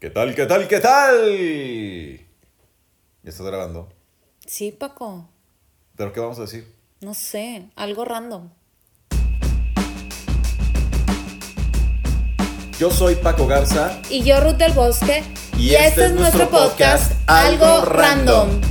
¿Qué 0.00 0.08
tal, 0.08 0.34
qué 0.34 0.46
tal, 0.46 0.66
qué 0.66 0.80
tal? 0.80 1.36
¿Ya 3.22 3.28
estás 3.28 3.44
grabando? 3.44 3.92
Sí, 4.46 4.72
Paco. 4.72 5.28
¿Pero 5.94 6.10
qué 6.14 6.20
vamos 6.20 6.38
a 6.38 6.42
decir? 6.42 6.74
No 7.02 7.12
sé, 7.12 7.68
algo 7.76 8.06
random. 8.06 8.48
Yo 12.78 12.90
soy 12.90 13.16
Paco 13.16 13.46
Garza. 13.46 14.00
Y 14.08 14.22
yo, 14.22 14.40
Ruth 14.40 14.56
del 14.56 14.72
Bosque. 14.72 15.22
Y 15.58 15.74
este 15.74 16.06
es 16.06 16.12
nuestro 16.14 16.48
podcast, 16.48 17.12
Algo 17.26 17.84
Random. 17.84 18.69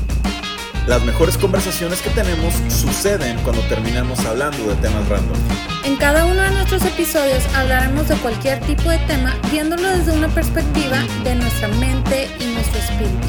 Las 0.87 1.03
mejores 1.03 1.37
conversaciones 1.37 2.01
que 2.01 2.09
tenemos 2.09 2.53
suceden 2.67 3.37
cuando 3.43 3.61
terminamos 3.63 4.19
hablando 4.25 4.67
de 4.67 4.75
temas 4.75 5.07
random. 5.07 5.37
En 5.83 5.95
cada 5.97 6.25
uno 6.25 6.41
de 6.41 6.51
nuestros 6.51 6.83
episodios 6.85 7.43
hablaremos 7.55 8.07
de 8.07 8.15
cualquier 8.17 8.59
tipo 8.61 8.89
de 8.89 8.97
tema, 8.99 9.35
viéndolo 9.51 9.87
desde 9.87 10.11
una 10.11 10.27
perspectiva 10.29 11.03
de 11.23 11.35
nuestra 11.35 11.67
mente 11.67 12.29
y 12.39 12.45
nuestro 12.53 12.79
espíritu. 12.79 13.27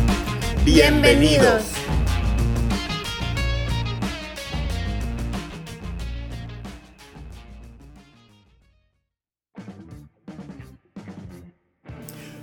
Bienvenidos. 0.64 1.79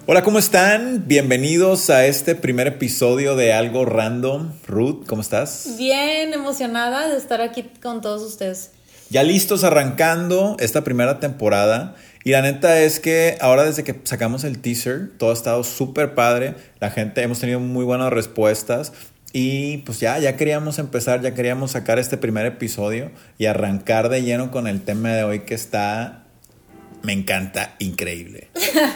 Hola, 0.10 0.24
¿cómo 0.24 0.40
están? 0.40 1.04
Bienvenidos 1.06 1.90
a 1.90 2.06
este 2.06 2.34
primer 2.34 2.66
episodio 2.66 3.36
de 3.36 3.52
Algo 3.52 3.84
Random. 3.84 4.54
Ruth, 4.66 5.06
¿cómo 5.06 5.22
estás? 5.22 5.76
Bien 5.78 6.34
emocionada 6.34 7.10
de 7.10 7.18
estar 7.18 7.42
aquí 7.42 7.70
con 7.82 8.00
todos 8.00 8.22
ustedes. 8.22 8.72
Ya 9.10 9.24
listos 9.24 9.66
arrancando 9.66 10.56
esta 10.62 10.86
primera 10.86 11.20
temporada. 11.20 11.96
Y 12.24 12.32
la 12.32 12.42
neta 12.42 12.80
es 12.80 13.02
que 13.02 13.38
ahora 13.42 13.66
desde 13.66 13.84
que 13.84 14.00
sacamos 14.06 14.46
el 14.46 14.60
teaser, 14.60 15.12
todo 15.18 15.32
ha 15.32 15.34
estado 15.34 15.66
súper 15.66 16.16
padre. 16.16 16.56
La 16.80 16.90
gente, 16.90 17.22
hemos 17.22 17.42
tenido 17.42 17.60
muy 17.60 17.84
buenas 17.84 18.14
respuestas. 18.14 18.94
Y 19.34 19.80
pues 19.80 20.00
ya, 20.00 20.18
ya 20.20 20.38
queríamos 20.38 20.80
empezar, 20.80 21.22
ya 21.22 21.34
queríamos 21.34 21.72
sacar 21.72 22.00
este 22.00 22.16
primer 22.16 22.46
episodio 22.46 23.12
y 23.38 23.48
arrancar 23.48 24.08
de 24.08 24.24
lleno 24.24 24.52
con 24.52 24.68
el 24.68 24.84
tema 24.84 25.10
de 25.10 25.26
hoy 25.26 25.40
que 25.42 25.54
está 25.56 26.27
me 27.08 27.14
encanta, 27.14 27.74
increíble. 27.80 28.50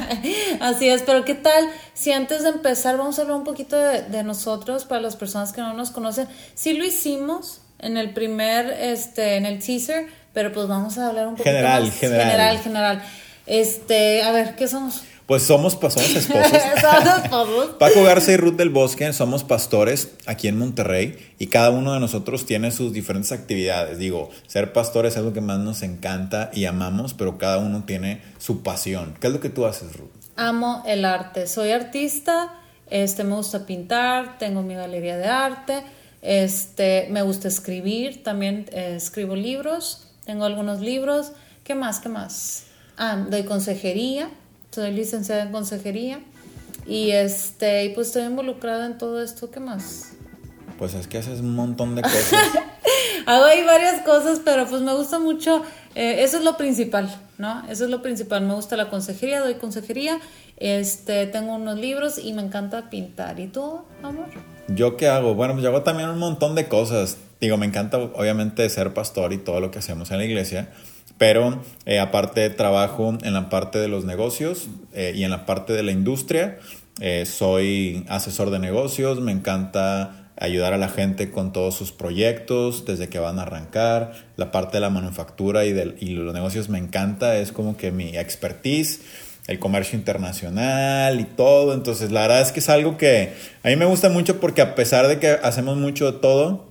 Así 0.59 0.89
es, 0.89 1.01
pero 1.03 1.23
¿qué 1.23 1.33
tal 1.33 1.69
si 1.93 2.11
antes 2.11 2.43
de 2.43 2.49
empezar 2.49 2.97
vamos 2.97 3.17
a 3.17 3.21
hablar 3.21 3.37
un 3.37 3.45
poquito 3.45 3.77
de, 3.77 4.23
nosotros 4.23 4.83
para 4.83 4.99
las 4.99 5.15
personas 5.15 5.53
que 5.53 5.61
no 5.61 5.71
nos 5.71 5.91
conocen? 5.91 6.27
Sí 6.53 6.73
lo 6.73 6.83
hicimos 6.83 7.61
en 7.79 7.95
el 7.95 8.13
primer, 8.13 8.65
este, 8.69 9.37
en 9.37 9.45
el 9.45 9.63
teaser, 9.63 10.07
pero 10.33 10.51
pues 10.51 10.67
vamos 10.67 10.97
a 10.97 11.07
hablar 11.07 11.25
un 11.25 11.35
poquito 11.35 11.51
general, 11.51 11.83
más. 11.85 11.95
General, 11.95 12.27
general. 12.27 12.59
General, 12.59 13.03
Este, 13.45 14.23
a 14.23 14.33
ver, 14.33 14.57
¿qué 14.57 14.67
somos? 14.67 15.03
Pues 15.31 15.43
somos, 15.43 15.77
somos 15.79 16.13
esposos. 16.13 16.51
somos 17.29 17.67
Paco 17.79 18.03
Garza 18.03 18.33
y 18.33 18.35
Ruth 18.35 18.55
del 18.55 18.69
Bosque 18.69 19.13
somos 19.13 19.45
pastores 19.45 20.11
aquí 20.25 20.49
en 20.49 20.57
Monterrey 20.57 21.17
y 21.39 21.47
cada 21.47 21.69
uno 21.69 21.93
de 21.93 22.01
nosotros 22.01 22.45
tiene 22.45 22.69
sus 22.71 22.91
diferentes 22.91 23.31
actividades. 23.31 23.97
Digo, 23.97 24.29
ser 24.45 24.73
pastores 24.73 25.15
es 25.15 25.23
lo 25.23 25.31
que 25.31 25.39
más 25.39 25.59
nos 25.59 25.83
encanta 25.83 26.51
y 26.53 26.65
amamos, 26.65 27.13
pero 27.13 27.37
cada 27.37 27.59
uno 27.59 27.85
tiene 27.85 28.21
su 28.39 28.61
pasión. 28.61 29.15
¿Qué 29.21 29.27
es 29.27 29.31
lo 29.31 29.39
que 29.39 29.47
tú 29.47 29.65
haces, 29.65 29.95
Ruth? 29.95 30.09
Amo 30.35 30.83
el 30.85 31.05
arte. 31.05 31.47
Soy 31.47 31.71
artista, 31.71 32.53
este, 32.89 33.23
me 33.23 33.35
gusta 33.35 33.65
pintar, 33.65 34.37
tengo 34.37 34.63
mi 34.63 34.75
galería 34.75 35.15
de 35.15 35.27
arte, 35.27 35.83
este, 36.21 37.07
me 37.09 37.21
gusta 37.21 37.47
escribir, 37.47 38.21
también 38.21 38.65
eh, 38.73 38.95
escribo 38.97 39.37
libros, 39.37 40.09
tengo 40.25 40.43
algunos 40.43 40.81
libros. 40.81 41.31
¿Qué 41.63 41.73
más? 41.73 42.01
¿Qué 42.01 42.09
más? 42.09 42.65
Ah, 42.97 43.15
doy 43.29 43.43
consejería 43.43 44.29
soy 44.71 44.91
licenciada 44.91 45.43
en 45.43 45.51
consejería 45.51 46.19
y 46.85 47.11
este, 47.11 47.85
y 47.85 47.89
pues 47.89 48.07
estoy 48.07 48.23
involucrada 48.23 48.85
en 48.85 48.97
todo 48.97 49.21
esto. 49.21 49.51
¿Qué 49.51 49.59
más? 49.59 50.13
Pues 50.77 50.93
es 50.93 51.07
que 51.07 51.17
haces 51.17 51.41
un 51.41 51.55
montón 51.55 51.95
de 51.95 52.01
cosas. 52.01 52.33
Hago 53.25 53.45
ahí 53.45 53.63
varias 53.63 54.01
cosas, 54.01 54.41
pero 54.43 54.65
pues 54.67 54.81
me 54.81 54.93
gusta 54.95 55.19
mucho, 55.19 55.63
eh, 55.93 56.23
eso 56.23 56.37
es 56.37 56.43
lo 56.43 56.57
principal, 56.57 57.13
¿no? 57.37 57.63
Eso 57.69 57.83
es 57.83 57.91
lo 57.91 58.01
principal, 58.01 58.41
me 58.41 58.55
gusta 58.55 58.75
la 58.77 58.89
consejería, 58.89 59.41
doy 59.41 59.55
consejería, 59.55 60.19
este, 60.57 61.27
tengo 61.27 61.55
unos 61.55 61.77
libros 61.77 62.17
y 62.17 62.33
me 62.33 62.41
encanta 62.41 62.89
pintar. 62.89 63.39
¿Y 63.39 63.47
tú, 63.47 63.81
amor? 64.01 64.25
¿Yo 64.69 64.97
qué 64.97 65.07
hago? 65.07 65.35
Bueno, 65.35 65.53
pues 65.53 65.63
yo 65.63 65.69
hago 65.69 65.83
también 65.83 66.09
un 66.09 66.17
montón 66.17 66.55
de 66.55 66.67
cosas. 66.67 67.17
Digo, 67.39 67.57
me 67.57 67.65
encanta 67.65 67.97
obviamente 67.97 68.67
ser 68.69 68.93
pastor 68.93 69.33
y 69.33 69.37
todo 69.37 69.59
lo 69.59 69.69
que 69.69 69.79
hacemos 69.79 70.09
en 70.11 70.17
la 70.17 70.25
iglesia, 70.25 70.69
pero 71.21 71.61
eh, 71.85 71.99
aparte 71.99 72.49
trabajo 72.49 73.15
en 73.21 73.33
la 73.35 73.47
parte 73.47 73.77
de 73.77 73.87
los 73.87 74.05
negocios 74.05 74.69
eh, 74.91 75.13
y 75.15 75.23
en 75.23 75.29
la 75.29 75.45
parte 75.45 75.71
de 75.71 75.83
la 75.83 75.91
industria. 75.91 76.57
Eh, 76.99 77.27
soy 77.27 78.03
asesor 78.09 78.49
de 78.49 78.57
negocios, 78.57 79.21
me 79.21 79.31
encanta 79.31 80.31
ayudar 80.35 80.73
a 80.73 80.79
la 80.79 80.89
gente 80.89 81.29
con 81.29 81.53
todos 81.53 81.75
sus 81.75 81.91
proyectos 81.91 82.85
desde 82.85 83.07
que 83.07 83.19
van 83.19 83.37
a 83.37 83.43
arrancar. 83.43 84.13
La 84.35 84.51
parte 84.51 84.77
de 84.77 84.81
la 84.81 84.89
manufactura 84.89 85.63
y, 85.65 85.73
de, 85.73 85.95
y 85.99 86.15
los 86.15 86.33
negocios 86.33 86.69
me 86.69 86.79
encanta, 86.79 87.37
es 87.37 87.51
como 87.51 87.77
que 87.77 87.91
mi 87.91 88.17
expertise 88.17 89.01
el 89.45 89.59
comercio 89.59 89.99
internacional 89.99 91.19
y 91.19 91.25
todo. 91.25 91.75
Entonces, 91.75 92.09
la 92.09 92.21
verdad 92.21 92.41
es 92.41 92.51
que 92.51 92.61
es 92.61 92.69
algo 92.69 92.97
que 92.97 93.33
a 93.61 93.67
mí 93.67 93.75
me 93.75 93.85
gusta 93.85 94.09
mucho 94.09 94.39
porque 94.39 94.63
a 94.63 94.73
pesar 94.73 95.07
de 95.07 95.19
que 95.19 95.27
hacemos 95.43 95.77
mucho 95.77 96.11
de 96.11 96.17
todo, 96.17 96.67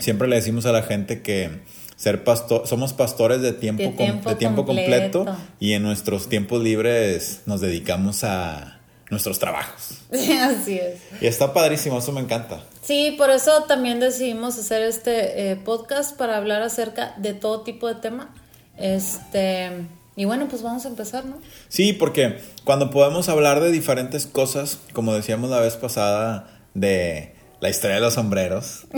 siempre 0.00 0.26
le 0.26 0.34
decimos 0.34 0.66
a 0.66 0.72
la 0.72 0.82
gente 0.82 1.22
que 1.22 1.77
ser 1.98 2.22
pastor, 2.22 2.66
somos 2.66 2.92
pastores 2.92 3.42
de 3.42 3.52
tiempo, 3.52 3.82
de 3.82 4.36
tiempo, 4.36 4.64
completo. 4.64 5.26
y 5.58 5.72
en 5.72 5.82
nuestros 5.82 6.28
tiempos 6.28 6.62
libres 6.62 7.40
nos 7.44 7.60
dedicamos 7.60 8.22
a 8.22 8.78
nuestros 9.10 9.40
trabajos. 9.40 9.98
Así 10.12 10.78
es. 10.78 11.00
Y 11.20 11.26
está 11.26 11.52
padrísimo, 11.52 11.98
eso 11.98 12.12
me 12.12 12.20
encanta. 12.20 12.62
Sí, 12.82 13.16
por 13.18 13.30
eso 13.30 13.64
también 13.64 13.98
decidimos 13.98 14.56
hacer 14.58 14.82
este 14.82 15.50
eh, 15.50 15.56
podcast 15.56 16.16
para 16.16 16.36
hablar 16.36 16.62
acerca 16.62 17.14
de 17.16 17.34
todo 17.34 17.62
tipo 17.62 17.88
de 17.88 17.96
tema. 17.96 18.32
Este, 18.76 19.72
y 20.14 20.24
bueno, 20.24 20.46
pues 20.48 20.62
vamos 20.62 20.84
a 20.84 20.88
empezar, 20.88 21.24
¿no? 21.24 21.38
Sí, 21.68 21.92
porque 21.92 22.38
cuando 22.62 22.92
podemos 22.92 23.28
hablar 23.28 23.60
de 23.60 23.72
diferentes 23.72 24.26
cosas, 24.26 24.78
como 24.92 25.14
decíamos 25.14 25.50
la 25.50 25.58
vez 25.58 25.74
pasada, 25.74 26.60
de 26.74 27.34
la 27.60 27.68
historia 27.68 27.96
de 27.96 28.02
los 28.02 28.14
sombreros. 28.14 28.86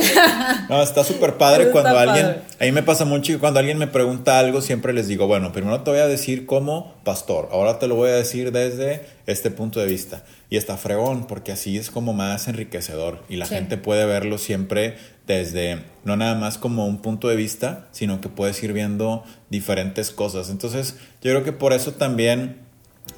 No, 0.69 0.83
está 0.83 1.03
súper 1.03 1.35
padre 1.35 1.71
cuando 1.71 1.99
alguien, 1.99 2.27
a 2.27 2.65
mí 2.65 2.73
me 2.73 2.83
pasa 2.83 3.05
mucho 3.05 3.33
y 3.33 3.37
cuando 3.37 3.59
alguien 3.59 3.79
me 3.79 3.89
pregunta 3.89 4.39
algo, 4.39 4.61
siempre 4.61 4.93
les 4.93 5.09
digo, 5.09 5.27
bueno, 5.27 5.51
primero 5.53 5.81
te 5.81 5.91
voy 5.91 5.99
a 5.99 6.07
decir 6.07 6.47
como 6.47 6.95
pastor, 7.03 7.49
ahora 7.51 7.81
te 7.81 7.89
lo 7.89 7.97
voy 7.97 8.11
a 8.11 8.15
decir 8.15 8.53
desde 8.53 9.05
este 9.27 9.51
punto 9.51 9.81
de 9.81 9.87
vista. 9.87 10.23
Y 10.49 10.57
está 10.57 10.77
fregón, 10.77 11.27
porque 11.27 11.51
así 11.51 11.77
es 11.77 11.91
como 11.91 12.13
más 12.13 12.47
enriquecedor 12.47 13.25
y 13.29 13.37
la 13.37 13.47
gente 13.47 13.79
puede 13.79 14.07
verlo 14.07 14.39
siempre 14.39 14.97
desde, 15.27 15.83
no 16.05 16.17
nada 16.17 16.37
más 16.37 16.59
como 16.59 16.87
un 16.87 17.03
punto 17.03 17.29
de 17.29 17.37
vista, 17.37 17.89
sino 17.91 18.21
que 18.21 18.29
puedes 18.29 18.63
ir 18.63 18.73
viendo 18.73 19.25
diferentes 19.49 20.11
cosas. 20.11 20.51
Entonces, 20.51 20.97
yo 21.23 21.33
creo 21.33 21.43
que 21.43 21.53
por 21.53 21.73
eso 21.73 21.93
también 21.93 22.59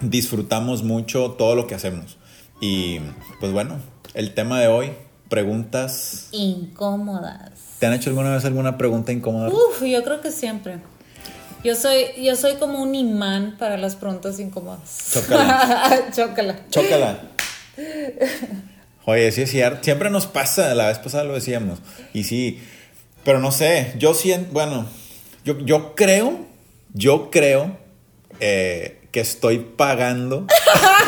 disfrutamos 0.01 0.83
mucho 0.83 1.33
todo 1.33 1.55
lo 1.55 1.67
que 1.67 1.75
hacemos. 1.75 2.17
Y 2.61 3.01
pues 3.41 3.53
bueno, 3.53 3.79
el 4.15 4.35
tema 4.35 4.61
de 4.61 4.69
hoy 4.69 4.93
preguntas 5.33 6.29
incómodas. 6.33 7.53
¿Te 7.79 7.87
han 7.87 7.95
hecho 7.95 8.11
alguna 8.11 8.35
vez 8.35 8.45
alguna 8.45 8.77
pregunta 8.77 9.13
incómoda? 9.13 9.49
Uf, 9.49 9.83
yo 9.83 10.05
creo 10.05 10.21
que 10.21 10.31
siempre. 10.31 10.79
Yo 11.65 11.75
soy, 11.75 12.05
yo 12.23 12.37
soy 12.37 12.57
como 12.57 12.83
un 12.83 12.95
imán 12.95 13.57
para 13.59 13.79
las 13.79 13.97
preguntas 13.97 14.39
incómodas. 14.39 15.09
Chócala. 15.11 16.11
Chócala. 16.15 16.59
Chócala. 16.69 17.19
Oye, 19.07 19.33
sí 19.33 19.41
es 19.41 19.51
cierto. 19.51 19.83
Siempre 19.83 20.11
nos 20.11 20.27
pasa, 20.27 20.75
la 20.75 20.89
vez 20.89 20.99
pasada 20.99 21.25
lo 21.25 21.33
decíamos. 21.33 21.79
Y 22.13 22.25
sí, 22.25 22.63
pero 23.25 23.39
no 23.39 23.53
sé, 23.53 23.95
yo 23.97 24.13
siento, 24.13 24.53
bueno, 24.53 24.85
yo, 25.47 25.59
yo 25.61 25.95
creo, 25.95 26.45
yo 26.93 27.31
creo 27.31 27.79
eh, 28.39 29.01
que 29.11 29.21
estoy 29.21 29.61
pagando 29.61 30.47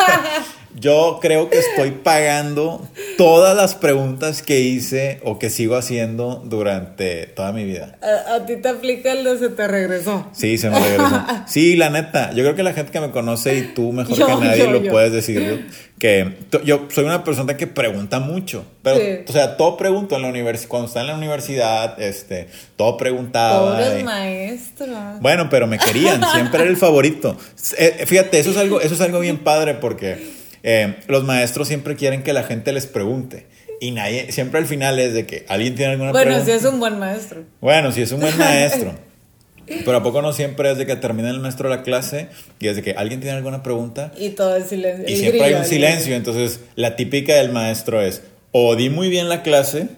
Yo 0.75 1.19
creo 1.23 1.51
que 1.51 1.59
estoy 1.59 1.93
pagando 1.93 2.87
todas 3.17 3.57
las 3.57 3.77
preguntas 3.77 4.43
que 4.43 4.61
hice 4.61 5.21
o 5.23 5.39
que 5.39 5.49
sigo 5.49 5.77
haciendo 5.77 6.43
durante 6.45 7.27
toda 7.27 7.53
mi 7.53 7.65
vida. 7.65 7.97
A, 8.03 8.45
ti 8.45 8.57
te 8.57 8.69
aplica 8.69 9.13
el 9.13 9.23
de 9.23 9.39
se 9.39 9.49
te 9.51 9.69
regresó. 9.69 10.27
Sí, 10.33 10.59
se 10.59 10.71
me 10.71 10.81
regresó. 10.81 11.25
Sí, 11.47 11.77
la 11.77 11.91
neta. 11.91 12.33
Yo 12.33 12.43
creo 12.43 12.57
que 12.57 12.63
la 12.63 12.73
gente 12.73 12.91
que 12.91 13.01
me 13.01 13.11
conoce 13.11 13.57
y 13.57 13.63
tú 13.75 13.93
mejor 13.93 14.17
que 14.17 14.25
nadie 14.25 14.67
lo 14.67 14.83
puedes 14.91 15.13
decir, 15.13 15.69
que 15.99 16.39
yo 16.65 16.89
soy 16.91 17.05
una 17.05 17.23
persona 17.23 17.57
que 17.57 17.67
pregunta 17.67 18.19
mucho. 18.19 18.65
Pero, 18.83 19.25
o 19.29 19.33
sea, 19.33 19.57
todo 19.57 19.77
pregunto 19.77 20.17
en 20.17 20.23
la 20.23 20.29
universidad. 20.29 20.69
Cuando 20.69 20.89
estaba 20.89 21.05
en 21.05 21.13
la 21.13 21.17
universidad, 21.17 22.01
este, 22.01 22.49
todo 22.77 22.97
preguntaba. 22.97 23.77
Pobres 23.77 24.05
maestros. 24.05 25.21
Bueno, 25.21 25.49
pero 25.49 25.67
me 25.67 25.79
querían. 25.79 26.23
Siempre 26.33 26.63
era 26.63 26.71
el 26.71 26.77
favorito. 26.79 27.37
Eh, 27.79 28.05
fíjate, 28.07 28.41
eso 28.41 28.51
es 28.51 28.57
algo, 28.57 28.81
eso 28.81 28.95
es 28.95 29.01
algo 29.01 29.21
bien 29.21 29.39
padre 29.39 29.75
porque 29.75 30.44
eh, 30.65 30.97
los 31.07 31.23
maestros 31.23 31.69
siempre 31.69 31.95
quieren 31.95 32.23
que 32.25 32.33
la 32.33 32.43
gente 32.43 32.73
les 32.73 32.87
pregunte. 32.87 33.47
Y 33.81 33.91
nadie, 33.93 34.33
siempre 34.33 34.59
al 34.61 34.67
final 34.67 34.99
es 34.99 35.15
de 35.15 35.27
que 35.27 35.45
alguien 35.49 35.75
tiene 35.77 35.93
alguna 35.93 36.11
pregunta. 36.13 36.39
Bueno, 36.39 36.45
si 36.45 36.51
es 36.53 36.65
un 36.73 36.81
buen 36.81 36.99
maestro. 36.99 37.43
Bueno, 37.61 37.93
si 37.93 38.03
es 38.03 38.11
un 38.13 38.21
buen 38.21 38.37
maestro. 38.39 38.95
Pero 39.67 39.97
a 39.97 40.03
poco 40.03 40.21
no 40.21 40.33
siempre 40.35 40.71
es 40.71 40.77
de 40.79 40.85
que 40.85 40.95
termina 40.97 41.31
el 41.31 41.41
maestro 41.41 41.71
la 41.71 41.83
clase 41.83 42.29
y 42.61 42.69
es 42.69 42.77
de 42.77 42.83
que 42.83 42.93
alguien 42.93 43.21
tiene 43.21 43.35
alguna 43.37 43.63
pregunta 43.63 44.13
Y 44.19 44.31
todo 44.31 44.55
es 44.57 44.67
silencio. 44.69 45.07
y 45.09 45.17
siempre 45.17 45.43
hay 45.45 45.55
un 45.55 45.65
silencio. 45.65 46.15
Entonces, 46.15 46.61
la 46.77 46.97
típica 46.97 47.35
del 47.37 47.51
maestro 47.51 48.03
es 48.03 48.23
o 48.53 48.77
di 48.77 48.91
muy 48.91 49.09
bien 49.09 49.29
la 49.31 49.43
clase 49.43 49.89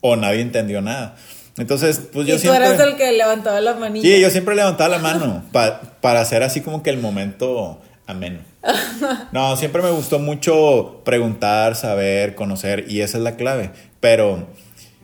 o 0.00 0.14
nadie 0.16 0.40
entendió 0.42 0.80
nada. 0.80 1.16
Entonces, 1.58 2.00
pues 2.12 2.26
yo 2.28 2.34
y 2.34 2.36
tú 2.36 2.42
siempre. 2.42 2.66
eras 2.66 2.80
el 2.80 2.96
que 2.96 3.10
levantaba 3.12 3.60
la 3.60 3.74
manilla. 3.74 4.06
Sí, 4.08 4.20
yo 4.20 4.30
siempre 4.30 4.54
levantaba 4.54 4.90
la 4.90 4.98
mano 4.98 5.44
pa- 5.52 5.80
para 6.00 6.20
hacer 6.20 6.42
así 6.44 6.60
como 6.60 6.82
que 6.84 6.90
el 6.90 6.98
momento 6.98 7.82
ameno. 8.06 8.38
No, 9.32 9.56
siempre 9.56 9.82
me 9.82 9.90
gustó 9.90 10.18
mucho 10.18 11.02
preguntar, 11.04 11.76
saber, 11.76 12.34
conocer 12.34 12.86
y 12.88 13.00
esa 13.00 13.18
es 13.18 13.24
la 13.24 13.36
clave. 13.36 13.70
Pero 14.00 14.46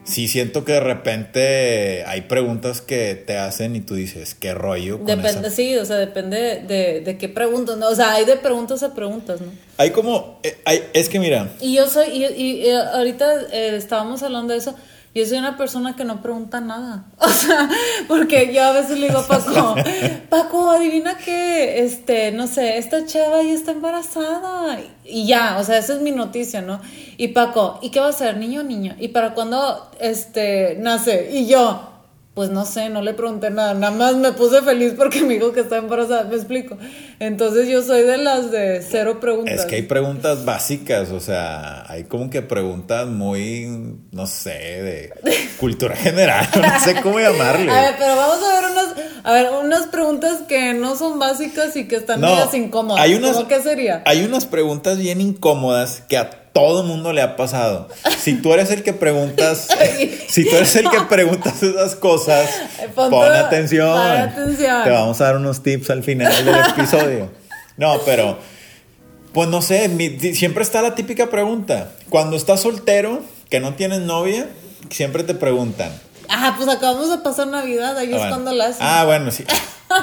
sí 0.05 0.27
siento 0.27 0.65
que 0.65 0.73
de 0.73 0.81
repente 0.81 2.05
hay 2.07 2.23
preguntas 2.23 2.81
que 2.81 3.15
te 3.15 3.39
hacen 3.39 3.77
y 3.77 3.81
tú 3.81 3.95
dices, 3.95 4.35
¿qué 4.35 4.53
rollo? 4.55 4.99
Con 4.99 5.07
Depende, 5.07 5.49
esa? 5.49 5.51
sí, 5.51 5.77
o 5.77 5.85
sea, 5.85 5.97
depende 5.97 6.61
de, 6.67 7.01
de 7.03 7.19
qué 7.19 7.29
preguntas, 7.29 7.77
¿no? 7.77 7.89
O 7.89 7.95
sea, 7.95 8.15
hay 8.15 8.25
de 8.25 8.37
preguntas 8.37 8.83
a 8.83 8.95
preguntas, 8.95 9.41
¿no? 9.41 9.47
Hay 9.77 9.91
como, 9.91 10.41
eh, 10.43 10.57
hay- 10.65 10.83
es 10.93 11.09
que 11.09 11.19
mira, 11.21 11.51
Y 11.61 11.77
yo 11.77 11.87
soy, 11.89 12.09
y, 12.09 12.25
y, 12.27 12.67
eh, 12.67 12.77
ahorita 12.77 13.43
eh, 13.53 13.77
estábamos 13.77 14.23
hablando 14.23 14.53
de 14.53 14.59
eso, 14.59 14.75
yo 15.15 15.27
soy 15.27 15.39
una 15.39 15.57
persona 15.57 15.95
que 15.95 16.05
no 16.05 16.23
pregunta 16.23 16.61
nada. 16.61 17.05
O 17.19 17.29
sea, 17.29 17.69
porque 18.09 18.53
yo 18.55 18.63
a 18.63 18.73
veces 18.73 18.99
le 18.99 19.09
digo 19.09 19.21
a 19.21 19.27
Paco, 19.27 19.75
Paco, 20.29 20.71
adivina 20.71 21.17
que, 21.19 21.85
este, 21.85 22.33
no 22.33 22.47
sé, 22.47 22.79
esta 22.79 23.05
chava 23.05 23.43
ya 23.43 23.53
está 23.53 23.73
embarazada. 23.73 24.79
Y 25.05 25.27
ya, 25.27 25.59
o 25.59 25.65
sea, 25.65 25.79
esa 25.79 25.95
es 25.95 26.01
mi 26.01 26.13
noticia, 26.13 26.63
¿no? 26.63 26.81
Y 27.17 27.29
Paco, 27.29 27.79
¿y 27.83 27.91
qué 27.91 28.01
va 28.01 28.09
a 28.09 28.13
ser, 28.13 28.37
niño 28.37 28.61
o 28.61 28.65
niño? 28.65 28.95
¿Y 28.99 29.09
para 29.09 29.35
cuándo, 29.35 29.91
este, 30.01 30.77
nace? 30.81 31.31
Y 31.33 31.47
yo, 31.47 31.92
pues 32.35 32.49
no 32.49 32.65
sé, 32.65 32.89
no 32.89 33.03
le 33.03 33.13
pregunté 33.13 33.51
nada, 33.51 33.75
nada 33.75 33.95
más 33.95 34.17
me 34.17 34.33
puse 34.33 34.63
feliz 34.63 34.95
porque 34.97 35.21
me 35.23 35.35
dijo 35.35 35.53
que 35.53 35.61
está 35.61 35.77
embarazada, 35.77 36.25
me 36.25 36.35
explico. 36.37 36.79
Entonces 37.19 37.69
yo 37.69 37.83
soy 37.83 38.03
de 38.03 38.17
las 38.17 38.51
de 38.51 38.83
cero 38.89 39.21
preguntas. 39.21 39.55
es 39.61 39.67
que 39.67 39.75
hay 39.77 39.83
preguntas 39.83 40.45
básicas, 40.47 41.11
o 41.11 41.21
sea, 41.21 41.85
hay 41.91 42.05
como 42.05 42.31
que 42.31 42.41
preguntas 42.41 43.07
muy, 43.07 43.97
no 44.13 44.27
sé, 44.27 44.51
de 44.51 45.13
cultura 45.59 45.95
general, 45.95 46.49
no 46.57 46.81
sé 46.81 47.01
cómo 47.03 47.21
llamarle. 47.21 47.71
A 47.71 47.83
ver, 47.83 47.95
pero 47.99 48.17
vamos 48.17 48.39
a 48.45 48.61
ver 48.61 48.71
unas, 48.71 48.95
a 49.25 49.33
ver, 49.33 49.47
unas 49.65 49.87
preguntas 49.89 50.39
que 50.49 50.73
no 50.73 50.97
son 50.97 51.19
básicas 51.19 51.77
y 51.77 51.87
que 51.87 51.97
están 51.97 52.21
No, 52.23 52.29
medias 52.29 52.55
incómodas. 52.55 53.03
hay 53.05 53.15
unas- 53.15 53.33
¿Cómo 53.37 53.49
qué 53.49 53.61
sería? 53.61 54.03
Hay 54.07 54.25
unas 54.25 54.47
preguntas 54.47 54.97
bien 54.99 55.21
incómodas 55.21 56.03
que 56.09 56.17
a 56.17 56.42
todo 56.53 56.83
mundo 56.83 57.13
le 57.13 57.23
ha 57.23 57.37
pasado. 57.37 57.89
Si 58.19 58.35
tú 58.35 58.53
eres 58.53 58.71
el 58.71 58.83
que 58.83 58.93
preguntas, 58.93 59.69
si 60.29 60.45
tú 60.49 60.57
eres 60.57 60.75
el 60.77 60.89
que 60.91 61.01
preguntas 61.09 61.63
esas 61.63 61.95
cosas, 61.97 62.49
Pon 62.95 63.13
atención. 63.33 63.99
Te 64.85 64.91
vamos 64.91 65.21
a 65.21 65.25
dar 65.25 65.37
unos 65.37 65.63
tips 65.63 65.91
al 65.91 66.03
final 66.03 66.45
del 66.45 66.55
episodio. 66.77 67.31
No, 67.77 68.01
pero 68.05 68.39
pues 69.33 69.49
no 69.49 69.63
sé, 69.63 69.89
mi- 69.89 70.19
siempre 70.35 70.63
está 70.63 70.83
la 70.83 70.95
típica 70.95 71.31
pregunta. 71.31 71.93
Cuando 72.11 72.37
estás 72.37 72.61
soltero, 72.61 73.23
que 73.49 73.61
no 73.61 73.75
tienes 73.75 74.01
novia, 74.01 74.47
siempre 74.91 75.25
te 75.25 75.35
preguntan. 75.35 75.91
Ah, 76.29 76.55
pues 76.57 76.69
acabamos 76.69 77.11
de 77.11 77.19
pasar 77.19 77.47
Navidad, 77.47 77.97
ahí 77.97 78.09
Ah, 78.09 78.11
es 78.11 78.19
bueno. 78.19 78.29
cuando 78.31 78.53
la 78.53 78.65
hacen. 78.67 78.77
Ah, 78.81 79.05
bueno, 79.05 79.31
sí. 79.31 79.45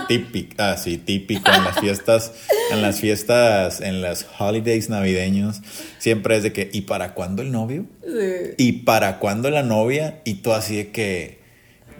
Típico, 0.07 0.55
ah, 0.59 0.77
sí, 0.77 0.97
típico 0.97 1.49
en 1.51 1.63
las 1.63 1.79
fiestas, 1.79 2.31
en 2.71 2.81
las 2.81 2.99
fiestas, 2.99 3.81
en 3.81 4.01
las 4.01 4.25
holidays 4.37 4.89
navideños, 4.89 5.61
siempre 5.97 6.37
es 6.37 6.43
de 6.43 6.53
que, 6.53 6.69
¿y 6.71 6.81
para 6.81 7.13
cuándo 7.13 7.41
el 7.41 7.51
novio? 7.51 7.85
Sí. 8.03 8.53
¿Y 8.57 8.71
para 8.83 9.19
cuándo 9.19 9.49
la 9.49 9.63
novia? 9.63 10.21
Y 10.25 10.35
tú 10.35 10.53
así 10.53 10.75
de 10.75 10.91
que, 10.91 11.39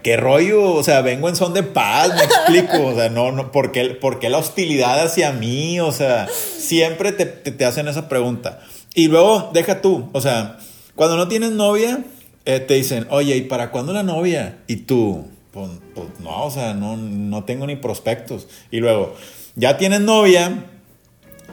¿qué 0.02 0.16
rollo? 0.16 0.72
O 0.72 0.82
sea, 0.82 1.00
vengo 1.02 1.28
en 1.28 1.36
son 1.36 1.54
de 1.54 1.62
paz, 1.62 2.12
me 2.14 2.24
explico, 2.24 2.86
o 2.86 2.94
sea, 2.94 3.08
no, 3.08 3.32
no, 3.32 3.52
¿por 3.52 3.72
qué, 3.72 3.90
por 3.90 4.18
qué 4.18 4.28
la 4.28 4.38
hostilidad 4.38 5.00
hacia 5.00 5.32
mí? 5.32 5.80
O 5.80 5.92
sea, 5.92 6.28
siempre 6.28 7.12
te, 7.12 7.26
te, 7.26 7.52
te 7.52 7.64
hacen 7.64 7.88
esa 7.88 8.08
pregunta. 8.08 8.60
Y 8.94 9.08
luego, 9.08 9.50
deja 9.52 9.80
tú, 9.80 10.08
o 10.12 10.20
sea, 10.20 10.58
cuando 10.94 11.16
no 11.16 11.28
tienes 11.28 11.52
novia, 11.52 12.04
eh, 12.44 12.60
te 12.60 12.74
dicen, 12.74 13.06
oye, 13.10 13.36
¿y 13.36 13.42
para 13.42 13.70
cuándo 13.70 13.92
la 13.92 14.02
novia? 14.02 14.58
Y 14.66 14.76
tú, 14.76 15.26
pues, 15.52 15.70
pues, 15.94 16.08
no, 16.20 16.44
o 16.44 16.50
sea, 16.50 16.74
no, 16.74 16.96
no 16.96 17.44
tengo 17.44 17.66
ni 17.66 17.76
prospectos. 17.76 18.48
Y 18.70 18.78
luego, 18.78 19.14
ya 19.56 19.76
tienes 19.76 20.00
novia, 20.00 20.66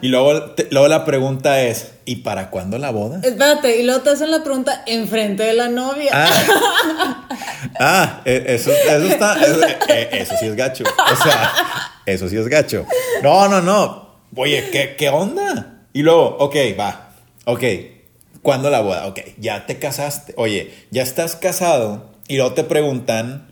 y 0.00 0.08
luego, 0.08 0.52
te- 0.52 0.68
luego 0.70 0.86
la 0.88 1.04
pregunta 1.04 1.60
es, 1.62 1.92
¿y 2.04 2.16
para 2.16 2.50
cuándo 2.50 2.78
la 2.78 2.90
boda? 2.90 3.20
Espérate, 3.22 3.80
y 3.80 3.82
luego 3.84 4.02
te 4.02 4.10
hacen 4.10 4.30
la 4.30 4.44
pregunta 4.44 4.84
enfrente 4.86 5.42
de 5.42 5.54
la 5.54 5.68
novia. 5.68 6.12
Ah, 6.14 7.28
ah, 7.80 8.22
eh, 8.24 8.44
eso, 8.48 8.70
eso 8.70 9.06
está, 9.08 9.40
eso, 9.44 9.60
eh, 9.88 10.08
eso 10.12 10.34
sí 10.38 10.46
es 10.46 10.54
gacho. 10.56 10.84
O 10.84 11.16
sea, 11.22 11.52
eso 12.06 12.28
sí 12.28 12.36
es 12.36 12.46
gacho. 12.48 12.86
No, 13.22 13.48
no, 13.48 13.60
no. 13.60 14.08
Oye, 14.36 14.68
¿qué, 14.70 14.94
qué 14.96 15.08
onda? 15.08 15.84
Y 15.92 16.02
luego, 16.02 16.36
ok, 16.38 16.54
va. 16.78 17.10
Ok, 17.46 17.64
¿cuándo 18.42 18.70
la 18.70 18.80
boda? 18.82 19.06
Ok, 19.06 19.20
ya 19.38 19.66
te 19.66 19.78
casaste. 19.78 20.32
Oye, 20.36 20.72
ya 20.90 21.02
estás 21.02 21.34
casado. 21.34 22.12
Y 22.28 22.36
luego 22.36 22.52
te 22.52 22.62
preguntan, 22.62 23.50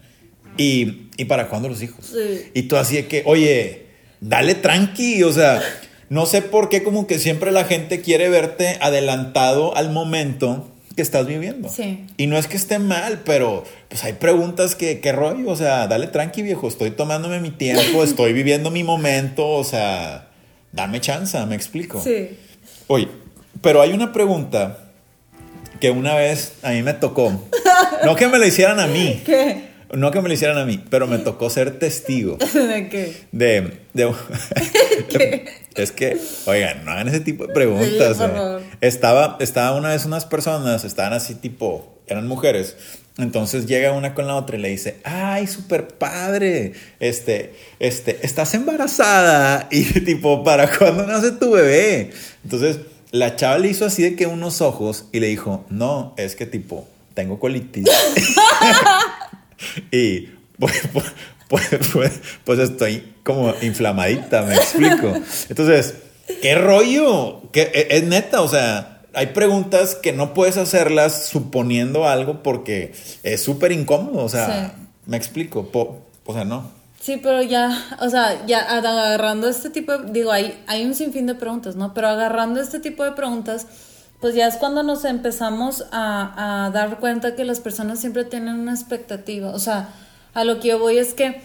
¿y, 0.58 1.08
¿y 1.16 1.24
para 1.24 1.48
cuándo 1.48 1.68
los 1.68 1.82
hijos? 1.82 2.06
Sí. 2.06 2.50
Y 2.54 2.62
tú 2.64 2.76
así 2.76 2.94
de 2.96 3.06
que, 3.08 3.22
oye, 3.26 3.85
dale 4.20 4.54
tranqui. 4.54 5.22
O 5.22 5.32
sea, 5.32 5.62
no 6.08 6.26
sé 6.26 6.42
por 6.42 6.68
qué 6.68 6.82
como 6.82 7.06
que 7.06 7.18
siempre 7.18 7.50
la 7.50 7.64
gente 7.64 8.00
quiere 8.00 8.28
verte 8.28 8.78
adelantado 8.80 9.76
al 9.76 9.90
momento 9.90 10.70
que 10.96 11.02
estás 11.02 11.26
viviendo. 11.26 11.68
Sí. 11.68 12.06
Y 12.16 12.26
no 12.26 12.38
es 12.38 12.48
que 12.48 12.56
esté 12.56 12.78
mal, 12.78 13.22
pero 13.24 13.64
pues 13.88 14.02
hay 14.04 14.14
preguntas 14.14 14.74
que, 14.74 15.00
¿qué 15.00 15.12
rollo? 15.12 15.48
O 15.50 15.56
sea, 15.56 15.86
dale 15.88 16.06
tranqui, 16.06 16.42
viejo. 16.42 16.68
Estoy 16.68 16.90
tomándome 16.90 17.38
mi 17.40 17.50
tiempo, 17.50 18.02
estoy 18.02 18.32
viviendo 18.32 18.70
mi 18.70 18.82
momento. 18.82 19.46
O 19.46 19.64
sea, 19.64 20.28
dame 20.72 21.00
chance, 21.00 21.38
me 21.46 21.54
explico. 21.54 22.02
Sí. 22.02 22.30
Oye, 22.86 23.08
pero 23.60 23.82
hay 23.82 23.92
una 23.92 24.12
pregunta 24.12 24.78
que 25.80 25.90
una 25.90 26.14
vez 26.14 26.54
a 26.62 26.70
mí 26.70 26.82
me 26.82 26.94
tocó. 26.94 27.42
No 28.04 28.16
que 28.16 28.26
me 28.28 28.38
la 28.38 28.46
hicieran 28.46 28.80
a 28.80 28.86
mí. 28.86 29.20
¿Qué? 29.24 29.68
No 29.94 30.10
que 30.10 30.20
me 30.20 30.28
lo 30.28 30.34
hicieran 30.34 30.58
a 30.58 30.64
mí, 30.64 30.82
pero 30.90 31.06
me 31.06 31.18
tocó 31.18 31.48
ser 31.50 31.78
testigo 31.78 32.36
¿De 32.54 32.88
qué? 32.88 33.16
de... 33.32 33.78
de- 33.94 34.14
es 35.76 35.92
que, 35.92 36.18
oigan, 36.46 36.84
no 36.84 36.90
hagan 36.92 37.08
ese 37.08 37.20
tipo 37.20 37.46
de 37.46 37.52
preguntas. 37.54 37.88
Sí, 38.16 38.22
por 38.22 38.34
favor. 38.34 38.62
Estaba, 38.80 39.36
estaba 39.40 39.76
una 39.76 39.90
vez 39.90 40.04
unas 40.06 40.24
personas, 40.24 40.84
estaban 40.84 41.12
así 41.12 41.34
tipo, 41.34 41.94
eran 42.06 42.26
mujeres. 42.26 42.76
Entonces 43.18 43.66
llega 43.66 43.92
una 43.92 44.12
con 44.14 44.26
la 44.26 44.34
otra 44.36 44.56
y 44.58 44.60
le 44.60 44.68
dice, 44.68 44.98
ay, 45.04 45.46
súper 45.46 45.88
padre, 45.88 46.74
este, 47.00 47.54
este, 47.78 48.18
estás 48.22 48.52
embarazada 48.54 49.68
y 49.70 49.84
tipo, 50.04 50.44
¿para 50.44 50.70
cuándo 50.76 51.06
nace 51.06 51.30
tu 51.32 51.50
bebé? 51.52 52.10
Entonces 52.44 52.78
la 53.12 53.36
chava 53.36 53.58
le 53.58 53.68
hizo 53.68 53.86
así 53.86 54.02
de 54.02 54.16
que 54.16 54.26
unos 54.26 54.60
ojos 54.60 55.06
y 55.12 55.20
le 55.20 55.28
dijo, 55.28 55.64
no, 55.70 56.12
es 56.18 56.36
que 56.36 56.44
tipo, 56.44 56.86
tengo 57.14 57.38
colitis. 57.38 57.86
Y 59.90 60.28
pues, 60.58 60.74
pues, 60.92 61.04
pues, 61.48 61.68
pues, 61.92 62.20
pues 62.44 62.58
estoy 62.58 63.14
como 63.22 63.54
inflamadita, 63.62 64.42
me 64.42 64.54
explico. 64.54 65.12
Entonces, 65.48 65.94
¿qué 66.42 66.54
rollo? 66.54 67.42
¿Qué, 67.52 67.62
e- 67.74 67.88
es 67.96 68.04
neta, 68.04 68.40
o 68.42 68.48
sea, 68.48 69.02
hay 69.14 69.28
preguntas 69.28 69.94
que 69.94 70.12
no 70.12 70.34
puedes 70.34 70.56
hacerlas 70.56 71.26
suponiendo 71.26 72.06
algo 72.08 72.42
porque 72.42 72.92
es 73.22 73.42
súper 73.42 73.72
incómodo, 73.72 74.24
o 74.24 74.28
sea, 74.28 74.72
Sí. 74.76 74.82
me 75.06 75.16
explico, 75.16 75.68
po- 75.70 76.02
o 76.24 76.32
sea, 76.34 76.44
no. 76.44 76.70
Sí, 77.00 77.20
pero 77.22 77.40
ya, 77.42 77.96
o 78.00 78.10
sea, 78.10 78.44
ya 78.46 78.60
agarrando 78.60 79.48
este 79.48 79.70
tipo 79.70 79.96
de, 79.96 80.12
digo, 80.12 80.32
hay, 80.32 80.60
hay 80.66 80.84
un 80.84 80.94
sinfín 80.94 81.26
de 81.26 81.34
preguntas, 81.36 81.76
¿no? 81.76 81.94
Pero 81.94 82.08
agarrando 82.08 82.60
este 82.60 82.80
tipo 82.80 83.04
de 83.04 83.12
preguntas, 83.12 83.66
pues 84.20 84.34
ya 84.34 84.46
es 84.46 84.56
cuando 84.56 84.82
nos 84.82 85.04
empezamos 85.04 85.84
a, 85.92 86.64
a 86.66 86.70
dar 86.70 86.98
cuenta 87.00 87.34
que 87.34 87.44
las 87.44 87.60
personas 87.60 88.00
siempre 88.00 88.24
tienen 88.24 88.54
una 88.58 88.72
expectativa. 88.72 89.50
O 89.50 89.58
sea, 89.58 89.88
a 90.34 90.44
lo 90.44 90.60
que 90.60 90.68
yo 90.68 90.78
voy 90.78 90.98
es 90.98 91.14
que, 91.14 91.40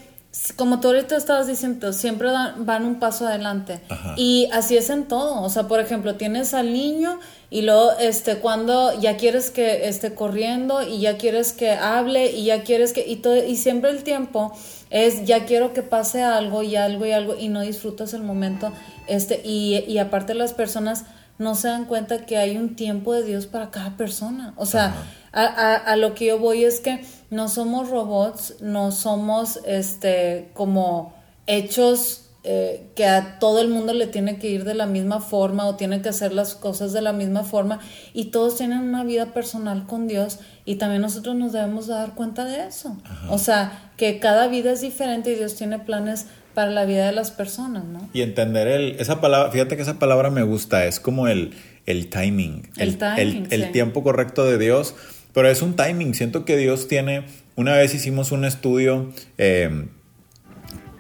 como 0.56 0.80
tú 0.80 0.88
ahorita 0.88 1.18
estabas 1.18 1.48
diciendo, 1.48 1.92
siempre 1.92 2.32
dan- 2.32 2.66
van 2.66 2.86
un 2.86 3.00
paso 3.00 3.28
adelante. 3.28 3.82
Ajá. 3.90 4.14
Y 4.18 4.48
así 4.54 4.78
es 4.78 4.90
en 4.90 5.06
todo. 5.10 5.42
O 5.42 5.50
sea, 5.50 5.68
por 5.68 5.80
ejemplo, 5.82 6.16
tienes 6.16 6.54
al 6.54 6.72
niño 6.72 7.20
y 7.50 7.64
luego, 7.64 7.92
este, 8.00 8.38
cuando 8.38 8.98
ya 9.00 9.18
quieres 9.18 9.50
que 9.52 9.90
esté 9.90 10.14
corriendo 10.16 10.82
y 10.82 11.02
ya 11.02 11.18
quieres 11.18 11.52
que 11.52 11.72
hable 11.72 12.32
y 12.32 12.46
ya 12.46 12.64
quieres 12.64 12.94
que, 12.94 13.06
y 13.06 13.18
todo, 13.18 13.36
y 13.46 13.58
siempre 13.58 13.92
el 13.92 14.04
tiempo 14.04 14.54
es 14.90 15.26
ya 15.26 15.46
quiero 15.46 15.74
que 15.74 15.84
pase 15.84 16.24
algo 16.24 16.64
y 16.64 16.78
algo 16.78 17.06
y 17.06 17.12
algo 17.12 17.36
y 17.38 17.50
no 17.50 17.60
disfrutas 17.62 18.14
el 18.14 18.24
momento, 18.24 18.72
este, 19.08 19.42
y, 19.44 19.84
y 19.88 19.98
aparte 20.00 20.34
las 20.34 20.54
personas 20.54 21.04
no 21.42 21.56
se 21.56 21.68
dan 21.68 21.86
cuenta 21.86 22.26
que 22.26 22.38
hay 22.38 22.56
un 22.58 22.76
tiempo 22.76 23.14
de 23.14 23.24
Dios 23.24 23.48
para 23.48 23.70
cada 23.72 23.98
persona. 23.98 24.54
O 24.58 24.66
sea, 24.66 24.94
a, 25.34 25.44
a- 25.44 25.76
a 25.76 25.96
lo 25.98 26.14
que 26.14 26.26
yo 26.28 26.40
voy 26.40 26.64
es 26.64 26.80
que 26.80 27.04
no 27.30 27.48
somos 27.50 27.90
robots, 27.90 28.56
no 28.62 28.92
somos, 28.92 29.60
este, 29.66 30.50
como 30.54 31.14
hechos 31.48 32.26
eh, 32.44 32.90
que 32.96 33.06
a 33.06 33.38
todo 33.38 33.62
el 33.62 33.68
mundo 33.68 33.94
le 33.94 34.08
tiene 34.08 34.40
que 34.40 34.50
ir 34.50 34.64
de 34.64 34.74
la 34.74 34.88
misma 34.88 35.20
forma 35.20 35.68
o 35.68 35.76
tiene 35.76 36.02
que 36.02 36.10
hacer 36.10 36.34
las 36.34 36.56
cosas 36.56 36.92
de 36.92 37.02
la 37.02 37.14
misma 37.14 37.44
forma 37.44 37.80
y 38.14 38.26
todos 38.26 38.56
tienen 38.58 38.80
una 38.80 39.04
vida 39.04 39.28
personal 39.28 39.86
con 39.86 40.08
Dios 40.08 40.40
y 40.66 40.76
también 40.78 41.04
nosotros 41.04 41.36
nos 41.36 41.52
debemos 41.54 41.86
dar 41.86 42.16
cuenta 42.16 42.46
de 42.46 42.66
eso. 42.68 42.98
O 43.30 43.38
sea, 43.38 43.92
que 43.96 44.20
cada 44.20 44.48
vida 44.48 44.72
es 44.72 44.82
diferente 44.82 45.32
y 45.32 45.36
Dios 45.36 45.54
tiene 45.56 45.78
planes 45.78 46.26
para 46.54 46.72
la 46.72 46.86
vida 46.86 47.06
de 47.06 47.12
las 47.12 47.32
personas, 47.32 47.84
¿no? 47.86 48.10
Y 48.14 48.22
entender 48.22 48.68
el, 48.68 48.96
esa 49.00 49.22
palabra, 49.22 49.52
fíjate 49.52 49.76
que 49.76 49.82
esa 49.82 50.00
palabra 50.00 50.30
me 50.30 50.44
gusta, 50.44 50.86
es 50.86 51.00
como 51.00 51.28
el, 51.28 51.54
el 51.86 52.10
timing, 52.10 52.70
el, 52.78 52.98
timing, 52.98 53.48
el, 53.50 53.72
tiempo 53.72 54.04
correcto 54.04 54.46
de 54.46 54.58
Dios, 54.58 54.96
pero 55.34 55.50
es 55.50 55.62
un 55.62 55.76
timing, 55.76 56.14
siento 56.14 56.46
que 56.46 56.58
Dios 56.58 56.88
tiene, 56.88 57.26
una 57.56 57.76
vez 57.76 57.94
hicimos 57.94 58.32
un 58.32 58.46
estudio, 58.46 59.12
eh, 59.38 59.88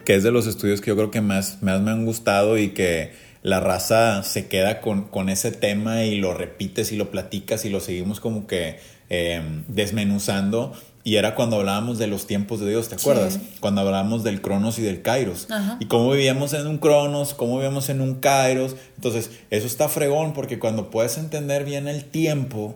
que 0.05 0.15
es 0.15 0.24
de 0.24 0.31
los 0.31 0.48
estudios 0.48 0.81
que 0.81 0.88
yo 0.88 0.96
creo 0.96 1.12
que 1.12 1.22
más, 1.22 1.62
más 1.62 1.81
me 1.81 1.91
han 1.91 2.05
gustado 2.05 2.58
y 2.58 2.70
que 2.70 3.12
la 3.43 3.60
raza 3.60 4.24
se 4.24 4.48
queda 4.48 4.81
con, 4.81 5.05
con, 5.08 5.29
ese 5.29 5.51
tema 5.51 6.03
y 6.03 6.17
lo 6.17 6.34
repites 6.34 6.91
y 6.91 6.96
lo 6.96 7.10
platicas 7.10 7.65
y 7.65 7.70
lo 7.70 7.79
seguimos 7.79 8.20
como 8.20 8.46
que 8.46 8.77
eh, 9.10 9.41
desmenuzando. 9.67 10.74
Y 11.03 11.15
era 11.15 11.36
cuando 11.36 11.58
hablábamos 11.58 11.98
de 11.98 12.08
los 12.08 12.27
tiempos 12.27 12.60
de 12.60 12.70
Dios, 12.70 12.89
¿te 12.89 12.96
acuerdas? 12.96 13.39
Cuando 13.60 13.81
hablábamos 13.81 14.24
del 14.24 14.41
Cronos 14.41 14.77
y 14.79 14.84
del 14.84 15.01
Kairos. 15.01 15.48
Y 15.79 15.86
cómo 15.86 16.12
vivíamos 16.12 16.53
en 16.53 16.67
un 16.67 16.77
Cronos, 16.77 17.34
cómo 17.34 17.55
vivíamos 17.55 17.89
en 17.89 18.01
un 18.01 18.15
Kairos. 18.15 18.75
Entonces, 18.96 19.31
eso 19.50 19.67
está 19.67 19.89
fregón 19.89 20.34
porque 20.34 20.60
cuando 20.60 20.89
puedes 20.89 21.17
entender 21.17 21.65
bien 21.65 21.88
el 21.88 22.05
tiempo, 22.05 22.75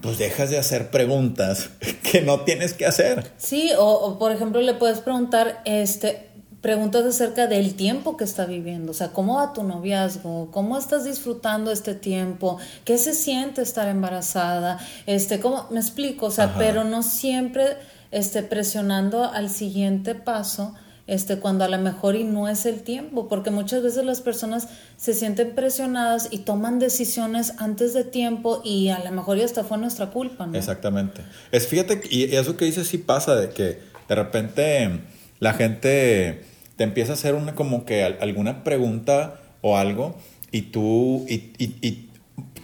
pues 0.00 0.18
dejas 0.18 0.50
de 0.50 0.58
hacer 0.58 0.90
preguntas 0.90 1.70
que 2.02 2.20
no 2.20 2.40
tienes 2.40 2.74
que 2.74 2.86
hacer. 2.86 3.32
Sí, 3.36 3.70
o, 3.76 3.84
o 3.84 4.18
por 4.18 4.32
ejemplo 4.32 4.60
le 4.60 4.74
puedes 4.74 5.00
preguntar, 5.00 5.62
este, 5.64 6.25
preguntas 6.66 7.04
acerca 7.06 7.46
del 7.46 7.76
tiempo 7.76 8.16
que 8.16 8.24
está 8.24 8.44
viviendo, 8.44 8.90
o 8.90 8.94
sea, 8.94 9.12
¿cómo 9.12 9.36
va 9.36 9.52
tu 9.52 9.62
noviazgo? 9.62 10.50
¿Cómo 10.50 10.76
estás 10.76 11.04
disfrutando 11.04 11.70
este 11.70 11.94
tiempo? 11.94 12.58
¿Qué 12.84 12.98
se 12.98 13.14
siente 13.14 13.62
estar 13.62 13.86
embarazada? 13.86 14.80
Este, 15.06 15.38
¿cómo? 15.38 15.68
Me 15.70 15.78
explico, 15.78 16.26
o 16.26 16.30
sea, 16.32 16.56
pero 16.58 16.82
no 16.82 17.04
siempre 17.04 17.76
este, 18.10 18.42
presionando 18.42 19.22
al 19.22 19.48
siguiente 19.48 20.16
paso, 20.16 20.74
este, 21.06 21.38
cuando 21.38 21.62
a 21.62 21.68
lo 21.68 21.78
mejor 21.78 22.16
y 22.16 22.24
no 22.24 22.48
es 22.48 22.66
el 22.66 22.82
tiempo, 22.82 23.28
porque 23.28 23.52
muchas 23.52 23.84
veces 23.84 24.04
las 24.04 24.20
personas 24.20 24.66
se 24.96 25.14
sienten 25.14 25.54
presionadas 25.54 26.26
y 26.32 26.38
toman 26.38 26.80
decisiones 26.80 27.52
antes 27.58 27.94
de 27.94 28.02
tiempo 28.02 28.60
y 28.64 28.88
a 28.88 28.98
lo 28.98 29.12
mejor 29.12 29.38
ya 29.38 29.44
hasta 29.44 29.62
fue 29.62 29.78
nuestra 29.78 30.10
culpa, 30.10 30.48
¿no? 30.48 30.58
Exactamente. 30.58 31.22
Es, 31.52 31.68
fíjate, 31.68 32.00
y 32.10 32.34
eso 32.34 32.56
que 32.56 32.64
dices 32.64 32.88
sí 32.88 32.98
pasa, 32.98 33.36
de 33.36 33.50
que 33.50 33.78
de 34.08 34.14
repente 34.16 35.00
la 35.38 35.52
gente 35.52 36.55
te 36.76 36.84
empieza 36.84 37.12
a 37.12 37.14
hacer 37.14 37.34
una 37.34 37.54
como 37.54 37.84
que 37.84 38.04
alguna 38.04 38.62
pregunta 38.62 39.40
o 39.62 39.76
algo 39.76 40.16
y 40.52 40.62
tú, 40.62 41.26
y, 41.28 41.52
y, 41.58 42.08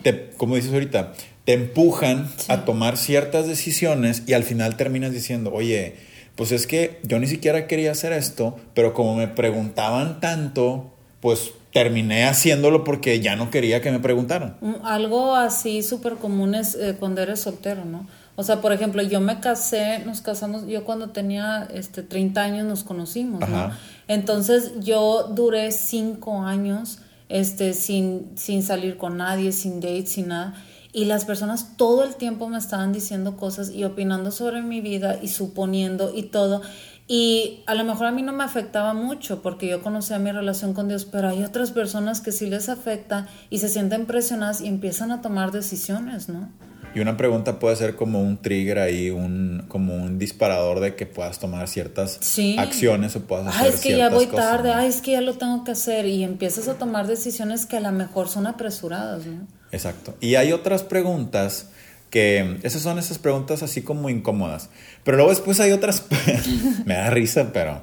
te, 0.03 0.31
como 0.37 0.57
dices 0.57 0.73
ahorita, 0.73 1.13
te 1.45 1.55
empujan 1.55 2.31
a 2.49 2.65
tomar 2.65 2.97
ciertas 2.97 3.47
decisiones 3.47 4.23
y 4.27 4.35
al 4.35 4.45
final 4.45 4.77
terminas 4.77 5.13
diciendo, 5.13 5.53
oye, 5.53 5.97
pues 6.37 6.53
es 6.53 6.67
que 6.67 7.01
yo 7.03 7.19
ni 7.19 7.27
siquiera 7.27 7.67
quería 7.67 7.93
hacer 7.93 8.13
esto, 8.13 8.57
pero 8.75 8.95
como 8.95 9.17
me 9.17 9.29
preguntaban 9.29 10.21
tanto, 10.21 10.93
pues 11.21 11.53
terminé 11.73 12.25
haciéndolo 12.25 12.85
porque 12.85 13.21
ya 13.21 13.37
no 13.37 13.51
quería 13.51 13.81
que 13.81 13.91
me 13.91 13.99
preguntaran. 13.99 14.57
Mm, 14.61 14.85
algo 14.85 15.35
así 15.35 15.83
súper 15.83 16.15
común 16.15 16.55
es 16.55 16.75
eh, 16.75 16.97
cuando 16.99 17.23
eres 17.23 17.41
soltero, 17.41 17.85
¿no? 17.85 18.07
O 18.35 18.43
sea, 18.43 18.61
por 18.61 18.73
ejemplo, 18.73 19.03
yo 19.03 19.21
me 19.21 19.41
casé, 19.41 19.99
nos 20.07 20.23
casamos, 20.23 20.67
yo 20.67 20.85
cuando 20.85 21.11
tenía 21.11 21.69
este, 21.73 22.03
30 22.03 22.41
años 22.43 22.67
nos 22.67 22.83
conocimos, 22.83 23.47
¿no? 23.47 23.71
Entonces 24.09 24.73
yo 24.81 25.29
duré 25.35 25.71
cinco 25.71 26.41
años 26.41 27.01
este, 27.29 27.75
sin, 27.75 28.33
sin 28.37 28.63
salir 28.63 28.97
con 28.97 29.19
nadie, 29.19 29.53
sin 29.53 29.81
date, 29.81 30.07
sin 30.07 30.29
nada. 30.29 30.55
Y 30.95 31.07
las 31.07 31.25
personas 31.25 31.77
todo 31.77 32.05
el 32.05 32.17
tiempo 32.17 32.49
me 32.49 32.59
estaban 32.59 32.93
diciendo 32.93 33.37
cosas 33.37 33.71
y 33.71 33.85
opinando 33.85 34.31
sobre 34.31 34.63
mi 34.63 34.81
vida 34.81 35.19
y 35.21 35.29
suponiendo 35.29 36.13
y 36.15 36.25
todo. 36.25 36.63
Y 37.09 37.63
a 37.67 37.75
lo 37.75 37.85
mejor 37.85 38.07
a 38.07 38.13
mí 38.13 38.23
no 38.23 38.33
me 38.33 38.45
afectaba 38.45 38.95
mucho 38.95 39.43
porque 39.43 39.69
yo 39.69 39.83
conocía 39.83 40.19
mi 40.19 40.33
relación 40.33 40.73
con 40.73 40.89
Dios, 40.89 41.05
pero 41.05 41.29
hay 41.29 41.43
otras 41.43 41.71
personas 41.71 42.21
que 42.21 42.33
sí 42.33 42.47
les 42.47 42.71
afecta 42.71 43.27
y 43.51 43.59
se 43.59 43.69
sienten 43.69 44.07
presionadas 44.07 44.61
y 44.61 44.69
empiezan 44.69 45.11
a 45.13 45.21
tomar 45.21 45.53
decisiones, 45.53 46.29
¿no? 46.29 46.49
Y 46.95 47.01
una 47.01 47.17
pregunta 47.17 47.59
puede 47.59 47.77
ser 47.77 47.97
como 47.97 48.21
un 48.21 48.37
trigger 48.37 48.79
ahí, 48.79 49.11
un, 49.11 49.65
como 49.69 49.95
un 49.95 50.19
disparador 50.19 50.81
de 50.81 50.95
que 50.95 51.07
puedas 51.07 51.39
tomar 51.39 51.67
ciertas 51.69 52.21
acciones 52.59 53.17
o 53.17 53.21
puedas 53.21 53.47
hacer 53.47 53.63
Ay, 53.63 53.71
es 53.75 53.81
que 53.81 53.97
ya 53.97 54.11
voy 54.11 54.27
tarde, 54.27 54.73
ay, 54.73 54.89
es 54.89 55.01
que 55.01 55.13
ya 55.13 55.23
lo 55.23 55.35
tengo 55.35 55.65
que 55.65 55.71
hacer. 55.73 56.07
Y 56.07 56.23
empiezas 56.23 56.69
a 56.69 56.75
tomar 56.75 57.07
decisiones 57.07 57.65
que 57.65 57.79
a 57.79 57.81
lo 57.81 57.93
mejor 57.93 58.29
son 58.29 58.47
apresuradas, 58.47 59.25
¿no? 59.25 59.47
Exacto. 59.71 60.15
Y 60.21 60.35
hay 60.35 60.53
otras 60.53 60.83
preguntas 60.83 61.69
que 62.11 62.59
esas 62.63 62.83
son 62.83 62.99
esas 62.99 63.19
preguntas 63.19 63.63
así 63.63 63.81
como 63.81 64.11
incómodas. 64.11 64.69
Pero 65.03 65.17
luego 65.17 65.31
después 65.31 65.61
hay 65.61 65.73
otras, 65.73 66.05
me 66.85 66.95
da 66.95 67.09
risa, 67.09 67.53
pero 67.55 67.83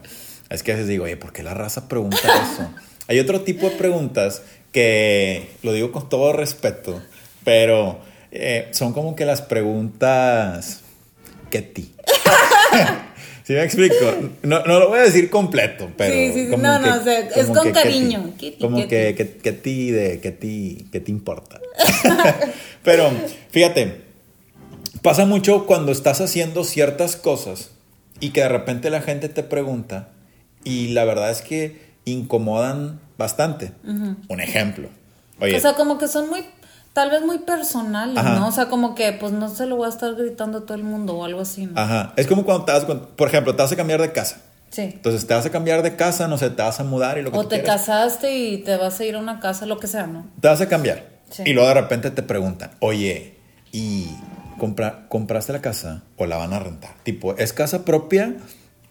es 0.51 0.61
que 0.61 0.71
a 0.71 0.75
veces 0.75 0.87
digo, 0.87 1.05
oye, 1.05 1.17
¿por 1.17 1.33
qué 1.33 1.41
la 1.41 1.55
raza 1.55 1.87
pregunta 1.87 2.19
eso? 2.19 2.69
hay 3.07 3.19
otro 3.19 3.41
tipo 3.41 3.67
de 3.67 3.75
preguntas 3.75 4.43
que, 4.71 5.49
lo 5.63 5.73
digo 5.73 5.91
con 5.91 6.09
todo 6.09 6.31
respeto, 6.31 7.01
pero 7.43 7.99
eh, 8.31 8.69
son 8.71 8.93
como 8.93 9.15
que 9.15 9.25
las 9.25 9.41
preguntas 9.41 10.81
que 11.49 11.61
ti. 11.61 11.93
¿Sí 13.43 13.53
me 13.53 13.63
explico? 13.63 13.95
No, 14.43 14.63
no, 14.63 14.79
lo 14.79 14.89
voy 14.89 14.99
a 14.99 15.03
decir 15.03 15.31
completo, 15.31 15.89
pero. 15.97 16.13
Sí, 16.13 16.31
sí, 16.33 16.49
sí. 16.51 16.55
no, 16.55 16.77
no, 16.77 16.95
es 17.09 17.47
con 17.47 17.71
cariño. 17.71 18.31
como 18.61 18.87
que, 18.87 19.15
que, 19.15 19.37
que, 19.37 19.51
ti, 19.53 19.89
de 19.89 20.19
que 20.19 20.31
ti, 20.31 20.87
que 20.91 20.99
te 20.99 21.09
importa. 21.09 21.59
pero, 22.83 23.09
fíjate, 23.49 24.01
pasa 25.01 25.25
mucho 25.25 25.65
cuando 25.65 25.91
estás 25.91 26.21
haciendo 26.21 26.63
ciertas 26.63 27.15
cosas 27.15 27.71
y 28.19 28.29
que 28.29 28.41
de 28.41 28.49
repente 28.49 28.91
la 28.91 29.01
gente 29.01 29.29
te 29.29 29.41
pregunta 29.41 30.09
y 30.63 30.89
la 30.89 31.05
verdad 31.05 31.31
es 31.31 31.41
que 31.41 31.81
incomodan 32.05 32.99
bastante. 33.17 33.71
Un 33.83 34.41
ejemplo. 34.41 34.89
Oye, 35.39 35.55
o 35.55 35.59
sea, 35.59 35.73
como 35.73 35.97
que 35.97 36.07
son 36.07 36.29
muy 36.29 36.45
tal 36.93 37.11
vez 37.11 37.21
muy 37.21 37.39
personal, 37.39 38.13
¿no? 38.13 38.47
O 38.47 38.51
sea, 38.51 38.67
como 38.67 38.95
que 38.95 39.13
pues 39.13 39.31
no 39.31 39.49
se 39.49 39.65
lo 39.65 39.77
voy 39.77 39.85
a 39.85 39.89
estar 39.89 40.15
gritando 40.15 40.59
a 40.59 40.61
todo 40.65 40.75
el 40.75 40.83
mundo 40.83 41.17
o 41.17 41.25
algo 41.25 41.41
así, 41.41 41.65
¿no? 41.65 41.79
Ajá. 41.79 42.13
Es 42.15 42.27
como 42.27 42.45
cuando 42.45 42.65
te 42.65 42.71
vas, 42.71 42.85
por 42.85 43.27
ejemplo, 43.27 43.55
te 43.55 43.61
vas 43.61 43.71
a 43.71 43.75
cambiar 43.75 44.01
de 44.01 44.11
casa. 44.11 44.41
Sí. 44.69 44.81
Entonces 44.81 45.25
te 45.25 45.33
vas 45.33 45.45
a 45.45 45.49
cambiar 45.49 45.81
de 45.81 45.95
casa, 45.95 46.27
no 46.27 46.37
sé, 46.37 46.49
te 46.49 46.61
vas 46.61 46.79
a 46.79 46.83
mudar 46.83 47.17
y 47.17 47.23
lo 47.23 47.31
que 47.31 47.37
O 47.37 47.47
te 47.47 47.63
casaste 47.63 48.37
y 48.37 48.57
te 48.59 48.77
vas 48.77 48.99
a 48.99 49.05
ir 49.05 49.15
a 49.15 49.19
una 49.19 49.39
casa, 49.39 49.65
lo 49.65 49.79
que 49.79 49.87
sea, 49.87 50.07
¿no? 50.07 50.27
Te 50.39 50.47
vas 50.47 50.61
a 50.61 50.67
cambiar. 50.67 51.07
Sí. 51.31 51.43
Y 51.45 51.53
luego 51.53 51.69
de 51.69 51.75
repente 51.75 52.11
te 52.11 52.21
preguntan, 52.21 52.71
oye, 52.79 53.37
¿y 53.71 54.07
compra, 54.59 55.07
compraste 55.09 55.53
la 55.53 55.61
casa 55.61 56.03
o 56.17 56.25
la 56.25 56.37
van 56.37 56.53
a 56.53 56.59
rentar? 56.59 56.91
Tipo, 57.03 57.35
¿es 57.37 57.53
casa 57.53 57.85
propia 57.85 58.35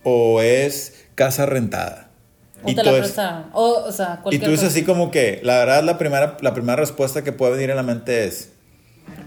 o 0.02 0.40
es 0.40 1.04
casa 1.14 1.46
rentada? 1.46 2.07
O 2.62 2.70
y 2.70 2.74
te 2.74 2.82
la 2.82 2.92
prestaron. 2.92 3.46
O, 3.52 3.84
o 3.86 3.92
sea, 3.92 4.20
Y 4.30 4.38
tú 4.38 4.50
dices 4.50 4.68
así 4.68 4.84
como 4.84 5.10
que, 5.10 5.40
la 5.42 5.58
verdad, 5.58 5.82
la 5.84 5.98
primera, 5.98 6.36
la 6.40 6.54
primera 6.54 6.76
respuesta 6.76 7.22
que 7.22 7.32
puede 7.32 7.52
venir 7.52 7.70
a 7.72 7.74
la 7.74 7.82
mente 7.82 8.24
es, 8.24 8.52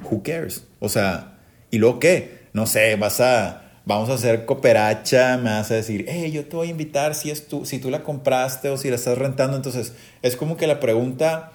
who 0.10 0.22
cares? 0.24 0.66
O 0.80 0.90
sea, 0.90 1.40
¿y 1.70 1.78
luego 1.78 2.00
qué? 2.00 2.42
No 2.54 2.66
sé, 2.66 2.96
vas 2.98 3.22
a, 3.22 3.62
vamos 3.86 4.10
a 4.10 4.14
hacer 4.14 4.46
cooperacha, 4.46 5.38
me 5.38 5.50
vas 5.50 5.72
a 5.72 5.76
decir, 5.76 6.06
hey, 6.08 6.32
yo 6.32 6.46
te 6.46 6.56
voy 6.56 6.68
a 6.68 6.72
invitar 6.72 7.16
si, 7.16 7.32
es 7.32 7.48
tú, 7.48 7.66
si 7.66 7.80
tú 7.80 7.90
la 7.90 8.04
compraste 8.04 8.70
o 8.70 8.78
si 8.78 8.90
la 8.90 8.96
estás 8.96 9.18
rentando. 9.18 9.56
Entonces, 9.56 9.94
es 10.22 10.36
como 10.36 10.58
que 10.58 10.68
la 10.68 10.80
pregunta 10.80 11.52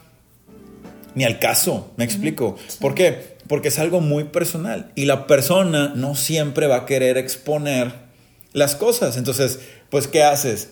ni 1.17 1.25
al 1.25 1.39
caso, 1.39 1.93
me 1.97 2.05
explico. 2.05 2.57
¿Por 2.79 2.95
qué? 2.95 3.37
Porque 3.49 3.69
es 3.69 3.79
algo 3.79 4.01
muy 4.01 4.25
personal 4.25 4.93
y 4.95 5.07
la 5.07 5.27
persona 5.27 5.93
no 5.95 6.15
siempre 6.15 6.67
va 6.67 6.77
a 6.77 6.87
querer 6.87 7.17
exponer 7.17 7.93
las 8.53 8.77
cosas. 8.77 9.17
Entonces, 9.17 9.61
pues, 9.89 10.09
¿qué 10.09 10.23
haces? 10.23 10.71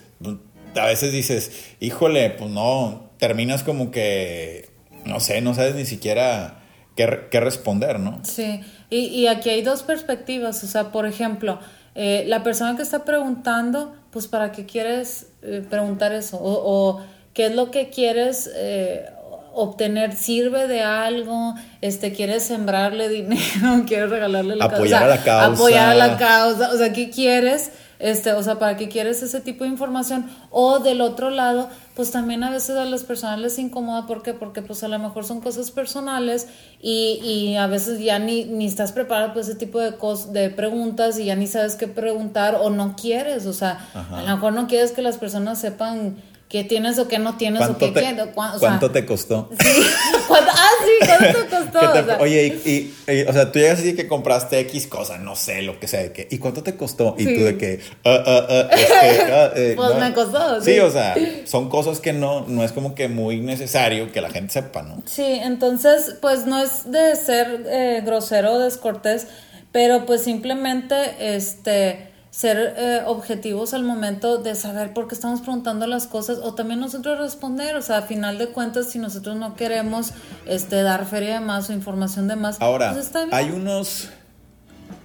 A 0.77 0.87
veces 0.87 1.13
dices, 1.13 1.53
híjole, 1.81 2.31
pues 2.31 2.51
no, 2.51 3.11
terminas 3.19 3.63
como 3.63 3.91
que, 3.91 4.69
no 5.05 5.21
sé, 5.21 5.41
no 5.41 5.55
sabes 5.55 5.75
ni 5.75 5.85
siquiera 5.85 6.61
qué, 6.97 7.27
qué 7.31 7.41
responder, 7.41 8.01
¿no? 8.01 8.21
Sí, 8.25 8.61
y, 8.91 9.07
y, 9.07 9.27
aquí 9.27 9.51
hay 9.51 9.63
dos 9.63 9.83
perspectivas, 9.83 10.63
o 10.65 10.67
sea, 10.67 10.93
por 10.93 11.07
ejemplo, 11.07 11.59
eh, 11.95 12.25
la 12.27 12.43
persona 12.43 12.77
que 12.77 12.83
está 12.83 13.05
preguntando, 13.05 13.95
pues 14.11 14.27
para 14.27 14.51
qué 14.53 14.67
quieres 14.67 15.29
eh, 15.43 15.65
preguntar 15.69 16.13
eso, 16.13 16.39
o, 16.41 17.01
qué 17.33 17.47
es 17.47 17.55
lo 17.55 17.71
que 17.71 17.89
quieres 17.89 18.51
eh, 18.55 19.07
obtener, 19.53 20.15
sirve 20.15 20.67
de 20.67 20.83
algo, 20.83 21.55
este, 21.81 22.13
quieres 22.13 22.43
sembrarle 22.43 23.09
dinero, 23.09 23.85
quieres 23.87 24.11
regalarle 24.11 24.57
la 24.57 24.65
apoyar 24.65 25.05
a 25.05 25.09
la 25.09 25.23
causa, 25.23 25.47
apoyar 25.47 25.89
a 25.91 25.95
la 25.95 26.17
causa, 26.17 26.71
o 26.73 26.77
sea, 26.77 26.93
¿qué 26.93 27.11
quieres? 27.11 27.71
Este, 27.99 28.33
o 28.33 28.43
sea, 28.43 28.59
¿para 28.59 28.77
qué 28.77 28.89
quieres 28.89 29.23
ese 29.23 29.41
tipo 29.41 29.65
de 29.65 29.71
información? 29.71 30.27
O 30.51 30.79
del 30.81 31.01
otro 31.01 31.31
lado, 31.31 31.69
pues 31.95 32.11
también 32.11 32.43
a 32.45 32.51
veces 32.51 32.77
a 32.77 32.85
las 32.85 33.05
personas 33.05 33.39
les 33.39 33.59
incomoda, 33.59 34.07
¿por 34.07 34.23
qué? 34.23 34.35
Porque 34.35 34.63
pues 34.63 34.83
a 34.83 34.89
lo 34.89 34.99
mejor 34.99 35.25
son 35.25 35.41
cosas 35.41 35.71
personales 35.71 36.49
y, 36.81 37.21
y 37.23 37.57
a 37.57 37.67
veces 37.67 38.01
ya 38.01 38.19
ni, 38.19 38.45
ni 38.45 38.67
estás 38.67 38.93
preparado 38.93 39.29
para 39.29 39.41
ese 39.41 39.55
tipo 39.55 39.79
de, 39.81 39.95
de 40.33 40.51
preguntas 40.51 41.19
y 41.19 41.27
ya 41.27 41.37
ni 41.37 41.47
sabes 41.47 41.77
qué 41.77 41.89
preguntar 41.89 42.57
o 42.57 42.71
no 42.71 42.97
quieres, 42.97 43.47
o 43.47 43.53
sea, 43.53 43.89
a 43.95 44.23
lo 44.23 44.35
mejor 44.35 44.53
no 44.53 44.67
quieres 44.67 44.93
que 44.93 45.03
las 45.03 45.19
personas 45.19 45.61
sepan 45.61 46.17
qué 46.55 46.63
tienes 46.63 47.01
o 47.01 47.09
qué 47.09 47.19
no 47.19 47.37
tienes 47.37 47.61
o 47.63 47.65
¿Cuánto 47.65 47.87
qué 47.87 47.91
te, 47.91 48.01
quieres. 48.01 48.21
o 48.29 48.33
sea, 48.33 48.53
¿cuánto 48.61 48.93
te 48.93 49.05
costó? 49.05 49.51
Sí. 49.61 49.67
¿Cuánto- 50.29 50.53
ah, 50.55 50.69
sí, 50.85 51.05
¿cuánto 51.05 51.39
te 51.41 51.49
costó? 51.49 51.81
Que 51.81 51.87
te- 51.89 51.99
O 51.99 52.05
sea, 52.07 52.19
oye, 52.21 52.61
y, 52.65 52.71
y- 53.09 53.13
y, 53.13 53.23
o 53.23 53.33
sea, 53.33 53.51
tú 53.51 53.59
llegas 53.59 53.81
así 53.81 53.97
que 53.97 54.07
compraste 54.07 54.61
X 54.61 54.87
cosa, 54.87 55.19
no 55.19 55.35
sé, 55.35 55.63
lo 55.63 55.81
que 55.81 55.89
sea, 55.89 55.99
de 56.05 56.13
que, 56.13 56.29
¿y 56.31 56.39
cuánto 56.39 56.63
te 56.63 56.77
costó? 56.77 57.17
Y 57.19 57.25
Sí. 57.25 57.35
tú 57.35 57.45
de 57.45 57.59
que, 57.59 57.81
ah, 58.05 58.23
ah, 58.25 58.47
ah, 58.49 58.69
este, 58.73 59.73
eh, 59.73 59.75
Pues 59.75 59.97
me 59.97 60.15
costó, 60.15 60.63
Sí, 60.63 60.75
sí. 60.75 60.79
o 60.79 60.93
sea, 60.93 61.17
son 61.45 61.69
cosas 61.69 61.99
que 61.99 62.13
no, 62.13 62.45
no 62.47 62.63
es 62.63 62.71
como 62.71 62.95
que 62.95 63.09
muy 63.09 63.41
necesario 63.41 64.13
que 64.13 64.21
la 64.21 64.31
gente 64.31 64.53
sepa, 64.53 64.83
¿no? 64.83 65.03
Sí, 65.07 65.25
entonces, 65.27 66.15
pues 66.23 66.47
no 66.47 66.63
es 66.63 66.89
de 66.89 67.17
ser 67.17 67.65
eh, 67.69 68.01
grosero 68.07 68.53
o 68.53 68.59
descortés, 68.61 69.27
pero 69.73 70.07
pues 70.07 70.23
simplemente 70.23 70.95
este 71.19 72.14
ser 72.35 72.75
eh, 72.77 73.03
objetivos 73.07 73.75
al 73.75 73.85
momento 73.85 74.39
de 74.39 74.57
saber 74.57 74.93
por 74.93 75.07
qué 75.07 75.15
estamos 75.15 75.41
preguntando 75.41 75.87
las 75.87 76.09
cosas 76.09 76.39
o 76.43 76.53
también 76.55 76.81
nosotros 76.81 77.17
responder, 77.21 77.77
o 77.77 77.83
sea, 77.83 77.99
a 77.99 78.03
final 78.03 78.39
de 78.39 78.49
cuentas 78.49 78.91
si 78.91 78.99
nosotros 78.99 79.37
no 79.37 79.55
queremos 79.55 80.13
este 80.45 80.83
dar 80.83 81.07
feria 81.07 81.35
de 81.35 81.47
más 81.47 81.71
o 81.71 81.73
información 81.73 82.27
de 82.27 82.35
más, 82.35 82.61
Ahora, 82.61 82.93
pues 82.93 83.07
está 83.07 83.21
bien. 83.21 83.33
hay 83.33 83.53
unos 83.53 84.09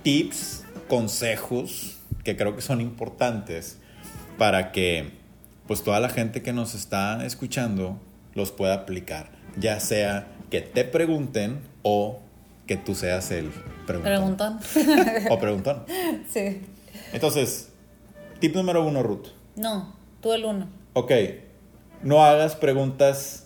tips, 0.01 0.63
consejos 0.88 1.98
que 2.24 2.36
creo 2.36 2.55
que 2.55 2.63
son 2.63 2.81
importantes 2.81 3.77
para 4.39 4.71
que 4.71 5.12
pues 5.67 5.83
toda 5.83 6.00
la 6.00 6.09
gente 6.09 6.41
que 6.41 6.51
nos 6.51 6.74
está 6.74 7.24
escuchando 7.24 8.00
los 8.33 8.51
pueda 8.51 8.74
aplicar, 8.74 9.29
ya 9.55 9.79
sea 9.79 10.25
que 10.50 10.62
te 10.62 10.83
pregunten 10.83 11.59
o 11.83 12.21
que 12.65 12.75
tú 12.75 12.95
seas 12.95 13.29
el 13.29 13.51
preguntón. 13.86 14.57
Preguntan. 14.57 14.59
O 15.29 15.38
preguntón. 15.38 15.86
sí. 16.33 16.62
Entonces, 17.13 17.69
tip 18.39 18.55
número 18.55 18.86
uno, 18.86 19.03
Ruth. 19.03 19.27
No, 19.55 19.96
tú 20.22 20.34
el 20.34 20.46
uno. 20.46 20.67
Ok, 20.93 21.12
no 22.03 22.24
hagas 22.24 22.55
preguntas 22.55 23.46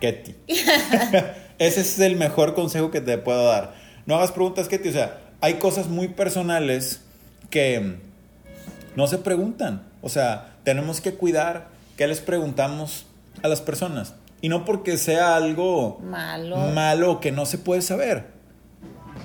Ketty. 0.00 0.34
Ese 1.58 1.80
es 1.80 1.98
el 1.98 2.16
mejor 2.16 2.54
consejo 2.54 2.90
que 2.90 3.00
te 3.00 3.18
puedo 3.18 3.44
dar. 3.46 3.74
No 4.06 4.16
hagas 4.16 4.32
preguntas 4.32 4.68
Ketty. 4.68 4.88
O 4.88 4.92
sea, 4.92 5.20
hay 5.40 5.54
cosas 5.54 5.88
muy 5.88 6.08
personales 6.08 7.02
que 7.50 7.80
mm, 7.80 7.94
no 8.96 9.06
se 9.06 9.18
preguntan. 9.18 9.82
O 10.00 10.08
sea, 10.08 10.56
tenemos 10.64 11.00
que 11.00 11.14
cuidar 11.14 11.68
qué 11.96 12.06
les 12.06 12.20
preguntamos 12.20 13.06
a 13.42 13.48
las 13.48 13.60
personas. 13.60 14.14
Y 14.40 14.48
no 14.48 14.64
porque 14.64 14.98
sea 14.98 15.36
algo 15.36 16.00
Malo. 16.02 16.56
malo 16.74 17.20
que 17.20 17.30
no 17.30 17.46
se 17.46 17.58
puede 17.58 17.80
saber. 17.82 18.26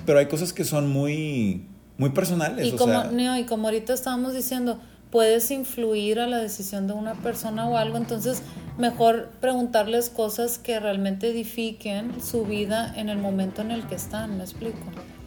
Pero 0.06 0.20
hay 0.20 0.26
cosas 0.26 0.52
que 0.52 0.64
son 0.64 0.88
muy, 0.88 1.67
muy 1.98 2.10
personales. 2.10 2.66
Y 2.66 2.72
o 2.72 2.76
como, 2.76 3.02
sea, 3.02 3.38
y 3.38 3.44
como 3.44 3.68
ahorita 3.68 3.92
estábamos 3.92 4.32
diciendo, 4.32 4.80
puedes 5.10 5.50
influir 5.50 6.20
a 6.20 6.26
la 6.26 6.38
decisión 6.38 6.86
de 6.86 6.94
una 6.94 7.14
persona 7.14 7.68
o 7.68 7.76
algo, 7.76 7.96
entonces 7.96 8.42
mejor 8.78 9.30
preguntarles 9.40 10.08
cosas 10.08 10.58
que 10.58 10.80
realmente 10.80 11.30
edifiquen 11.30 12.22
su 12.22 12.44
vida 12.44 12.94
en 12.96 13.08
el 13.08 13.18
momento 13.18 13.60
en 13.62 13.70
el 13.70 13.86
que 13.86 13.96
están, 13.96 14.38
¿me 14.38 14.44
explico? 14.44 14.78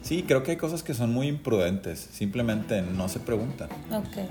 sí, 0.02 0.24
creo 0.24 0.42
que 0.42 0.52
hay 0.52 0.56
cosas 0.56 0.82
que 0.82 0.94
son 0.94 1.12
muy 1.12 1.28
imprudentes. 1.28 2.08
Simplemente 2.12 2.82
no 2.82 3.08
se 3.08 3.20
preguntan. 3.20 3.68
Ok. 3.92 4.28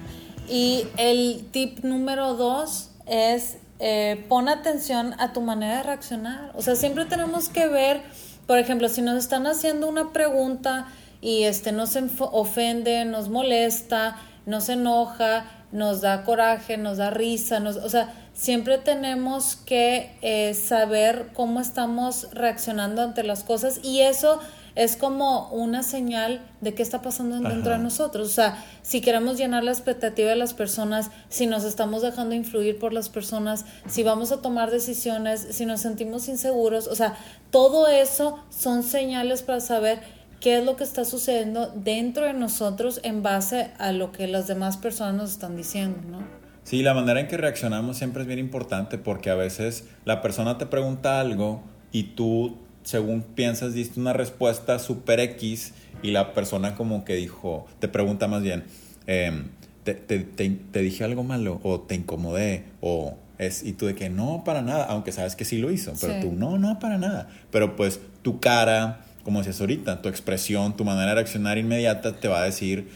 Y 0.49 0.85
el 0.97 1.45
tip 1.51 1.83
número 1.83 2.35
dos 2.35 2.89
es 3.07 3.57
eh, 3.79 4.25
pon 4.27 4.49
atención 4.49 5.15
a 5.17 5.33
tu 5.33 5.41
manera 5.41 5.77
de 5.77 5.83
reaccionar. 5.83 6.51
O 6.55 6.61
sea, 6.61 6.75
siempre 6.75 7.05
tenemos 7.05 7.49
que 7.49 7.67
ver, 7.67 8.01
por 8.47 8.57
ejemplo, 8.57 8.89
si 8.89 9.01
nos 9.01 9.17
están 9.17 9.47
haciendo 9.47 9.87
una 9.87 10.11
pregunta 10.11 10.87
y 11.21 11.43
este 11.43 11.71
nos 11.71 11.97
ofende, 12.19 13.05
nos 13.05 13.29
molesta, 13.29 14.17
nos 14.45 14.69
enoja, 14.69 15.45
nos 15.71 16.01
da 16.01 16.23
coraje, 16.23 16.77
nos 16.77 16.97
da 16.97 17.11
risa, 17.11 17.59
nos, 17.59 17.77
o 17.77 17.89
sea, 17.89 18.13
siempre 18.33 18.77
tenemos 18.77 19.55
que 19.55 20.17
eh, 20.21 20.53
saber 20.53 21.29
cómo 21.33 21.59
estamos 21.59 22.27
reaccionando 22.33 23.01
ante 23.01 23.23
las 23.23 23.43
cosas 23.43 23.79
y 23.83 24.01
eso 24.01 24.39
es 24.75 24.95
como 24.95 25.49
una 25.49 25.83
señal 25.83 26.41
de 26.61 26.73
qué 26.73 26.81
está 26.81 27.01
pasando 27.01 27.35
dentro 27.35 27.71
Ajá. 27.71 27.77
de 27.77 27.83
nosotros. 27.83 28.29
O 28.29 28.31
sea, 28.31 28.63
si 28.83 29.01
queremos 29.01 29.37
llenar 29.37 29.63
la 29.63 29.71
expectativa 29.71 30.29
de 30.29 30.37
las 30.37 30.53
personas, 30.53 31.11
si 31.29 31.45
nos 31.45 31.65
estamos 31.65 32.01
dejando 32.01 32.35
influir 32.35 32.79
por 32.79 32.93
las 32.93 33.09
personas, 33.09 33.65
si 33.87 34.03
vamos 34.03 34.31
a 34.31 34.41
tomar 34.41 34.71
decisiones, 34.71 35.45
si 35.51 35.65
nos 35.65 35.81
sentimos 35.81 36.29
inseguros, 36.29 36.87
o 36.87 36.95
sea, 36.95 37.17
todo 37.51 37.87
eso 37.87 38.39
son 38.49 38.83
señales 38.83 39.43
para 39.43 39.59
saber 39.59 40.01
qué 40.41 40.57
es 40.57 40.65
lo 40.65 40.75
que 40.75 40.83
está 40.83 41.05
sucediendo 41.05 41.71
dentro 41.75 42.25
de 42.25 42.33
nosotros 42.33 42.99
en 43.03 43.23
base 43.23 43.69
a 43.77 43.91
lo 43.93 44.11
que 44.11 44.27
las 44.27 44.47
demás 44.47 44.75
personas 44.77 45.13
nos 45.15 45.31
están 45.31 45.55
diciendo, 45.55 45.99
¿no? 46.09 46.19
Sí, 46.63 46.83
la 46.83 46.93
manera 46.93 47.19
en 47.21 47.27
que 47.27 47.37
reaccionamos 47.37 47.97
siempre 47.97 48.23
es 48.23 48.27
bien 48.27 48.39
importante 48.39 48.97
porque 48.97 49.29
a 49.29 49.35
veces 49.35 49.85
la 50.05 50.21
persona 50.21 50.57
te 50.57 50.65
pregunta 50.65 51.19
algo 51.19 51.61
y 51.91 52.03
tú, 52.15 52.57
según 52.83 53.21
piensas, 53.21 53.73
diste 53.73 53.99
una 53.99 54.13
respuesta 54.13 54.77
super 54.79 55.19
X 55.19 55.73
y 56.03 56.11
la 56.11 56.33
persona 56.33 56.75
como 56.75 57.05
que 57.05 57.15
dijo, 57.15 57.65
te 57.79 57.87
pregunta 57.87 58.27
más 58.27 58.41
bien, 58.43 58.63
em, 59.07 59.45
te, 59.83 59.93
te- 59.95 60.19
te- 60.19 60.49
te 60.71 60.79
dije 60.81 61.03
algo 61.03 61.23
malo 61.23 61.59
o 61.63 61.79
te 61.81 61.95
incomodé 61.95 62.65
o 62.81 63.15
es, 63.39 63.63
y 63.63 63.73
tú 63.73 63.87
de 63.87 63.95
que 63.95 64.09
no, 64.11 64.43
para 64.45 64.61
nada, 64.61 64.85
aunque 64.85 65.11
sabes 65.11 65.35
que 65.35 65.45
sí 65.45 65.57
lo 65.57 65.71
hizo, 65.71 65.93
pero 65.99 66.13
Sí. 66.13 66.19
tú 66.21 66.31
no, 66.31 66.59
no, 66.59 66.77
para 66.77 66.99
nada. 66.99 67.27
Pero 67.49 67.75
pues 67.75 67.99
tu 68.21 68.39
cara, 68.39 69.01
como 69.23 69.39
decías 69.39 69.59
ahorita, 69.61 70.01
tu 70.01 70.09
expresión, 70.09 70.75
tu 70.75 70.83
manera 70.85 71.09
de 71.09 71.15
reaccionar 71.15 71.57
inmediata 71.57 72.13
te 72.19 72.27
va 72.27 72.41
a 72.41 72.45
decir, 72.45 72.89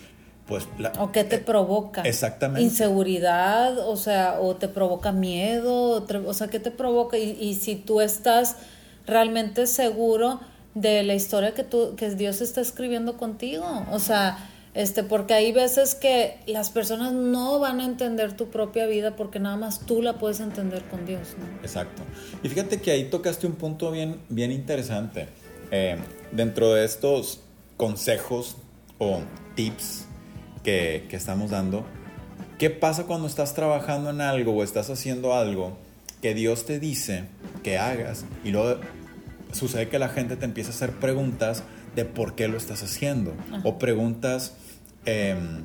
pues, 0.47 0.67
la, 0.77 0.91
¿O 0.99 1.11
qué 1.11 1.23
te 1.23 1.39
provoca? 1.39 2.01
Exactamente. 2.03 2.61
Inseguridad, 2.61 3.77
o 3.79 3.95
sea, 3.97 4.39
o 4.39 4.55
te 4.55 4.67
provoca 4.67 5.11
miedo, 5.11 5.73
o, 5.91 6.03
te- 6.03 6.17
o 6.17 6.33
sea, 6.33 6.47
¿qué 6.47 6.59
te 6.59 6.71
provoca? 6.71 7.17
Y, 7.17 7.31
y 7.39 7.55
si 7.55 7.75
tú 7.75 8.01
estás 8.01 8.55
realmente 9.07 9.67
seguro 9.67 10.39
de 10.73 11.03
la 11.03 11.13
historia 11.15 11.53
que, 11.53 11.63
tú, 11.63 11.95
que 11.95 12.09
Dios 12.11 12.41
está 12.41 12.61
escribiendo 12.61 13.17
contigo, 13.17 13.65
o 13.91 13.99
sea, 13.99 14.38
este, 14.73 15.03
porque 15.03 15.33
hay 15.33 15.51
veces 15.53 15.95
que 15.95 16.38
las 16.47 16.69
personas 16.69 17.13
no 17.13 17.59
van 17.59 17.79
a 17.79 17.85
entender 17.85 18.33
tu 18.33 18.47
propia 18.49 18.85
vida 18.85 19.15
porque 19.15 19.39
nada 19.39 19.55
más 19.55 19.79
tú 19.85 20.01
la 20.01 20.13
puedes 20.19 20.41
entender 20.41 20.83
con 20.85 21.05
Dios, 21.05 21.29
¿no? 21.39 21.45
Exacto. 21.61 22.03
Y 22.43 22.49
fíjate 22.49 22.81
que 22.81 22.91
ahí 22.91 23.05
tocaste 23.05 23.47
un 23.47 23.53
punto 23.53 23.89
bien, 23.91 24.19
bien 24.27 24.51
interesante. 24.51 25.27
Eh, 25.71 25.97
dentro 26.31 26.73
de 26.73 26.85
estos 26.85 27.41
consejos 27.77 28.57
o 28.97 29.21
tips 29.55 30.05
que, 30.63 31.05
que 31.09 31.15
estamos 31.15 31.51
dando, 31.51 31.85
¿qué 32.57 32.69
pasa 32.69 33.05
cuando 33.05 33.27
estás 33.27 33.53
trabajando 33.53 34.09
en 34.09 34.21
algo 34.21 34.53
o 34.53 34.63
estás 34.63 34.89
haciendo 34.89 35.33
algo 35.33 35.77
que 36.21 36.33
Dios 36.33 36.65
te 36.65 36.79
dice 36.79 37.25
que 37.63 37.77
hagas 37.77 38.25
y 38.43 38.51
luego 38.51 38.79
sucede 39.51 39.89
que 39.89 39.99
la 39.99 40.09
gente 40.09 40.35
te 40.35 40.45
empieza 40.45 40.71
a 40.71 40.73
hacer 40.73 40.91
preguntas 40.91 41.63
de 41.95 42.05
por 42.05 42.35
qué 42.35 42.47
lo 42.47 42.57
estás 42.57 42.83
haciendo 42.83 43.33
o 43.63 43.77
preguntas 43.77 44.53
em, 45.05 45.63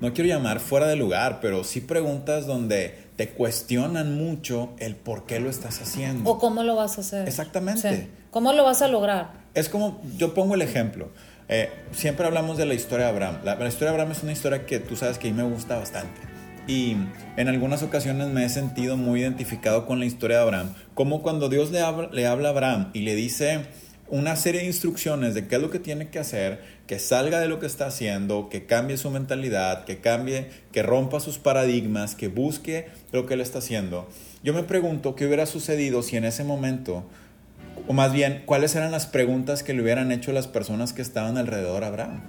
no 0.00 0.12
quiero 0.14 0.28
llamar 0.28 0.60
fuera 0.60 0.86
de 0.86 0.96
lugar, 0.96 1.40
pero 1.40 1.64
sí 1.64 1.80
preguntas 1.80 2.46
donde 2.46 3.08
te 3.16 3.30
cuestionan 3.30 4.16
mucho 4.16 4.70
el 4.78 4.94
por 4.94 5.26
qué 5.26 5.40
lo 5.40 5.50
estás 5.50 5.80
haciendo. 5.80 6.30
O 6.30 6.38
cómo 6.38 6.62
lo 6.62 6.76
vas 6.76 6.98
a 6.98 7.00
hacer. 7.00 7.26
Exactamente. 7.26 7.96
Sí. 7.96 8.08
¿Cómo 8.30 8.52
lo 8.52 8.64
vas 8.64 8.82
a 8.82 8.88
lograr? 8.88 9.30
Es 9.54 9.68
como, 9.68 10.02
yo 10.16 10.34
pongo 10.34 10.54
el 10.54 10.62
ejemplo. 10.62 11.10
Eh, 11.48 11.70
siempre 11.92 12.26
hablamos 12.26 12.58
de 12.58 12.66
la 12.66 12.74
historia 12.74 13.06
de 13.06 13.12
Abraham. 13.12 13.38
La, 13.42 13.54
historia 13.66 13.86
de 13.86 13.90
Abraham 13.90 14.12
es 14.12 14.22
una 14.22 14.32
historia 14.32 14.66
que 14.66 14.80
tú 14.80 14.96
sabes 14.96 15.18
que 15.18 15.28
a 15.28 15.30
mí 15.30 15.36
me 15.36 15.48
gusta 15.48 15.78
bastante. 15.78 16.20
Y 16.66 16.96
en 17.38 17.48
algunas 17.48 17.82
ocasiones 17.82 18.28
me 18.28 18.44
he 18.44 18.48
sentido 18.50 18.98
muy 18.98 19.20
identificado 19.22 19.86
con 19.86 19.98
la 19.98 20.04
historia 20.04 20.36
de 20.36 20.42
Abraham. 20.42 20.74
Como 20.92 21.22
cuando 21.22 21.48
Dios 21.48 21.70
le 21.70 21.80
habla, 21.80 22.10
le 22.12 22.26
habla 22.26 22.48
a 22.48 22.52
Abraham 22.52 22.90
y 22.92 23.00
le 23.00 23.14
dice 23.14 23.62
una 24.10 24.36
serie 24.36 24.60
de 24.60 24.66
instrucciones 24.66 25.34
de 25.34 25.46
qué 25.46 25.56
es 25.56 25.62
lo 25.62 25.70
que 25.70 25.78
tiene 25.78 26.08
que 26.08 26.18
hacer, 26.18 26.60
que 26.86 26.98
salga 26.98 27.40
de 27.40 27.48
lo 27.48 27.60
que 27.60 27.66
está 27.66 27.86
haciendo, 27.86 28.48
que 28.50 28.66
cambie 28.66 28.98
su 28.98 29.10
mentalidad, 29.10 29.84
que 29.84 29.98
cambie, 29.98 30.50
que 30.72 30.82
rompa 30.82 31.20
sus 31.20 31.38
paradigmas, 31.38 32.14
que 32.14 32.28
busque 32.28 32.88
lo 33.12 33.24
que 33.24 33.34
él 33.34 33.40
está 33.40 33.58
haciendo. 33.58 34.06
Yo 34.42 34.52
me 34.52 34.62
pregunto 34.62 35.14
qué 35.14 35.26
hubiera 35.26 35.46
sucedido 35.46 36.02
si 36.02 36.16
en 36.16 36.24
ese 36.24 36.44
momento 36.44 37.04
o 37.88 37.92
más 37.94 38.12
bien, 38.12 38.42
¿cuáles 38.44 38.76
eran 38.76 38.92
las 38.92 39.06
preguntas 39.06 39.62
que 39.62 39.72
le 39.72 39.82
hubieran 39.82 40.12
hecho 40.12 40.32
las 40.32 40.46
personas 40.46 40.92
que 40.92 41.02
estaban 41.02 41.38
alrededor 41.38 41.84
a 41.84 41.88
Abraham? 41.88 42.20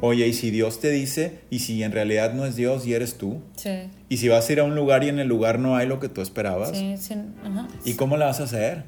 Oye, 0.00 0.26
¿y 0.26 0.32
si 0.32 0.50
Dios 0.50 0.80
te 0.80 0.90
dice, 0.90 1.40
y 1.50 1.60
si 1.60 1.82
en 1.82 1.92
realidad 1.92 2.32
no 2.32 2.46
es 2.46 2.56
Dios 2.56 2.86
y 2.86 2.94
eres 2.94 3.18
tú? 3.18 3.40
Sí. 3.56 3.90
¿Y 4.08 4.16
si 4.16 4.28
vas 4.28 4.48
a 4.48 4.52
ir 4.52 4.60
a 4.60 4.64
un 4.64 4.74
lugar 4.74 5.04
y 5.04 5.08
en 5.08 5.18
el 5.18 5.28
lugar 5.28 5.58
no 5.58 5.76
hay 5.76 5.86
lo 5.86 6.00
que 6.00 6.08
tú 6.08 6.22
esperabas? 6.22 6.76
Sí, 6.76 6.96
sí. 6.98 7.14
¿Y 7.84 7.94
cómo 7.94 8.16
la 8.16 8.26
vas 8.26 8.40
a 8.40 8.44
hacer? 8.44 8.84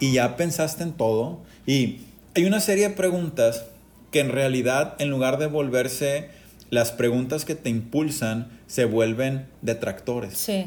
Y 0.00 0.12
ya 0.12 0.36
pensaste 0.36 0.82
en 0.82 0.92
todo. 0.92 1.42
Y 1.66 2.00
hay 2.34 2.46
una 2.46 2.60
serie 2.60 2.88
de 2.88 2.94
preguntas 2.94 3.66
que 4.10 4.20
en 4.20 4.30
realidad, 4.30 4.94
en 4.98 5.10
lugar 5.10 5.38
de 5.38 5.46
volverse 5.46 6.30
las 6.70 6.92
preguntas 6.92 7.44
que 7.44 7.54
te 7.54 7.68
impulsan, 7.68 8.48
se 8.66 8.84
vuelven 8.84 9.46
detractores. 9.60 10.38
Sí. 10.38 10.66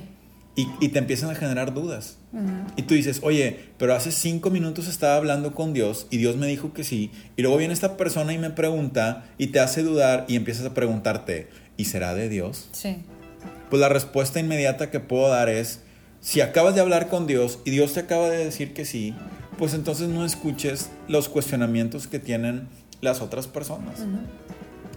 Y, 0.55 0.67
y 0.79 0.89
te 0.89 0.99
empiezan 0.99 1.31
a 1.31 1.35
generar 1.35 1.73
dudas. 1.73 2.17
Y 2.77 2.83
tú 2.83 2.93
dices, 2.93 3.21
oye, 3.23 3.69
pero 3.77 3.95
hace 3.95 4.11
cinco 4.11 4.49
minutos 4.49 4.87
estaba 4.87 5.15
hablando 5.15 5.53
con 5.53 5.73
Dios 5.73 6.07
y 6.11 6.17
Dios 6.17 6.35
me 6.35 6.47
dijo 6.47 6.73
que 6.73 6.83
sí. 6.83 7.11
Y 7.35 7.41
luego 7.41 7.57
viene 7.57 7.73
esta 7.73 7.97
persona 7.97 8.33
y 8.33 8.37
me 8.37 8.49
pregunta 8.51 9.25
y 9.37 9.47
te 9.47 9.59
hace 9.59 9.81
dudar 9.83 10.25
y 10.27 10.35
empiezas 10.35 10.65
a 10.65 10.73
preguntarte, 10.73 11.47
¿y 11.75 11.85
será 11.85 12.13
de 12.13 12.29
Dios? 12.29 12.69
Sí. 12.71 12.97
Pues 13.69 13.79
la 13.79 13.89
respuesta 13.89 14.39
inmediata 14.39 14.91
que 14.91 14.99
puedo 14.99 15.27
dar 15.29 15.49
es, 15.49 15.81
Si 16.23 16.39
acabas 16.39 16.73
de 16.73 16.79
hablar 16.79 17.09
con 17.09 17.27
Dios 17.27 17.59
y 17.65 17.71
Dios 17.71 17.93
te 17.93 17.99
acaba 17.99 18.29
de 18.29 18.45
decir 18.45 18.73
que 18.73 18.85
sí, 18.85 19.13
pues 19.57 19.73
entonces 19.73 20.07
no 20.07 20.23
escuches 20.23 20.89
los 21.09 21.27
cuestionamientos 21.27 22.07
que 22.07 22.17
tienen 22.17 22.69
las 23.01 23.19
otras 23.19 23.47
personas. 23.47 23.99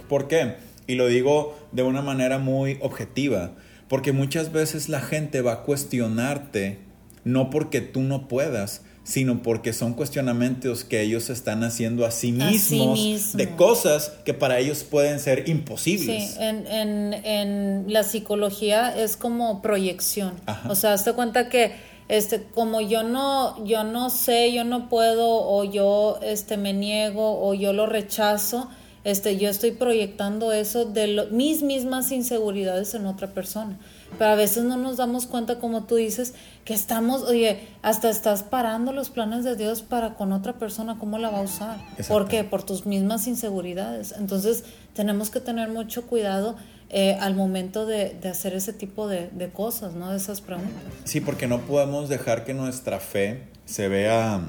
¿Por 0.09 0.29
qué? 0.29 0.55
Y 0.87 0.95
lo 0.95 1.09
digo 1.09 1.59
de 1.73 1.83
una 1.83 2.01
manera 2.01 2.39
muy 2.39 2.79
objetiva, 2.81 3.51
porque 3.89 4.13
muchas 4.13 4.53
veces 4.53 4.89
la 4.89 5.01
gente 5.01 5.41
va 5.43 5.53
a 5.53 5.63
cuestionarte 5.63 6.79
no 7.25 7.51
porque 7.51 7.81
tú 7.81 8.03
no 8.03 8.29
puedas, 8.29 8.83
sino 9.03 9.43
porque 9.43 9.73
son 9.73 9.95
cuestionamientos 9.95 10.85
que 10.85 11.03
ellos 11.03 11.29
están 11.29 11.65
haciendo 11.65 12.07
a 12.07 12.11
sí 12.11 12.33
mismos 12.33 13.37
de 13.37 13.51
cosas 13.57 14.13
que 14.25 14.33
para 14.33 14.59
ellos 14.59 14.85
pueden 14.85 15.19
ser 15.21 15.49
imposibles. 15.49 16.31
Sí, 16.31 16.37
en, 16.41 16.67
en, 16.67 17.15
en 17.15 17.85
la 17.89 18.05
psicología 18.05 18.97
es 18.97 19.17
como 19.17 19.63
proyección. 19.63 20.35
O 20.69 20.75
sea, 20.75 20.93
hazte 20.93 21.13
cuenta 21.13 21.49
que 21.49 21.73
este 22.09 22.45
como 22.55 22.81
yo 22.81 23.03
no 23.03 23.65
yo 23.65 23.83
no 23.83 24.11
sé, 24.11 24.53
yo 24.53 24.63
no 24.63 24.89
puedo 24.89 25.29
o 25.29 25.65
yo 25.65 26.21
este 26.23 26.57
me 26.57 26.73
niego 26.73 27.45
o 27.45 27.55
yo 27.55 27.73
lo 27.73 27.87
rechazo, 27.87 28.71
este 29.07 29.37
yo 29.37 29.49
estoy 29.49 29.71
proyectando 29.71 30.51
eso 30.51 30.85
de 30.85 31.29
mis 31.31 31.63
mismas 31.63 32.11
inseguridades 32.11 32.93
en 32.95 33.07
otra 33.07 33.29
persona. 33.29 33.79
Pero 34.19 34.31
a 34.33 34.35
veces 34.35 34.65
no 34.65 34.77
nos 34.77 34.97
damos 34.97 35.27
cuenta, 35.27 35.61
como 35.61 35.85
tú 35.85 35.95
dices, 35.95 36.35
que 36.65 36.75
estamos, 36.75 37.23
oye, 37.23 37.61
hasta 37.83 38.11
estás 38.11 38.43
parando 38.43 38.93
los 38.93 39.11
planes 39.11 39.45
de 39.45 39.55
Dios 39.55 39.83
para 39.83 40.15
con 40.15 40.33
otra 40.33 40.55
persona, 40.55 40.99
¿cómo 40.99 41.19
la 41.19 41.31
va 41.31 41.39
a 41.39 41.43
usar? 41.43 41.79
¿Por 42.09 42.27
qué? 42.27 42.43
Por 42.43 42.65
tus 42.65 42.85
mismas 42.85 43.29
inseguridades. 43.29 44.13
Entonces, 44.19 44.65
tenemos 44.93 45.31
que 45.31 45.39
tener 45.39 45.69
mucho 45.69 46.09
cuidado 46.09 46.57
eh, 46.91 47.17
al 47.21 47.37
momento 47.37 47.87
de, 47.87 48.17
hacer 48.29 48.55
ese 48.55 48.73
tipo 48.73 49.07
de, 49.07 49.51
cosas, 49.53 49.95
¿no? 49.95 50.11
De 50.11 50.17
esas 50.17 50.41
preguntas. 50.41 50.83
Sí, 51.05 51.21
porque 51.21 51.47
no 51.47 51.61
podemos 51.61 52.09
dejar 52.09 52.45
que 52.45 52.55
nuestra 52.55 52.99
fe 52.99 53.45
se 53.67 53.87
vea 53.87 54.41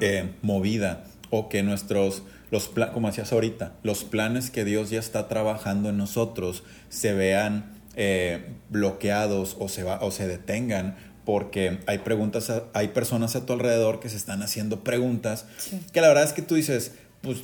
eh, 0.00 0.34
movida 0.42 1.04
o 1.30 1.48
que 1.48 1.62
nuestros, 1.62 2.22
los 2.50 2.68
como 2.92 3.08
decías 3.08 3.32
ahorita, 3.32 3.74
los 3.82 4.04
planes 4.04 4.50
que 4.50 4.64
Dios 4.64 4.90
ya 4.90 5.00
está 5.00 5.28
trabajando 5.28 5.88
en 5.90 5.96
nosotros 5.96 6.62
se 6.88 7.12
vean 7.12 7.72
eh, 7.96 8.54
bloqueados 8.68 9.56
o 9.58 9.68
se, 9.68 9.82
va, 9.82 9.98
o 10.02 10.10
se 10.10 10.28
detengan 10.28 10.96
porque 11.24 11.80
hay 11.86 11.98
preguntas, 11.98 12.52
hay 12.72 12.88
personas 12.88 13.34
a 13.34 13.44
tu 13.46 13.52
alrededor 13.52 13.98
que 13.98 14.08
se 14.08 14.16
están 14.16 14.42
haciendo 14.42 14.84
preguntas 14.84 15.46
que 15.92 16.00
la 16.00 16.08
verdad 16.08 16.24
es 16.24 16.32
que 16.32 16.42
tú 16.42 16.54
dices, 16.54 16.92
pues 17.20 17.38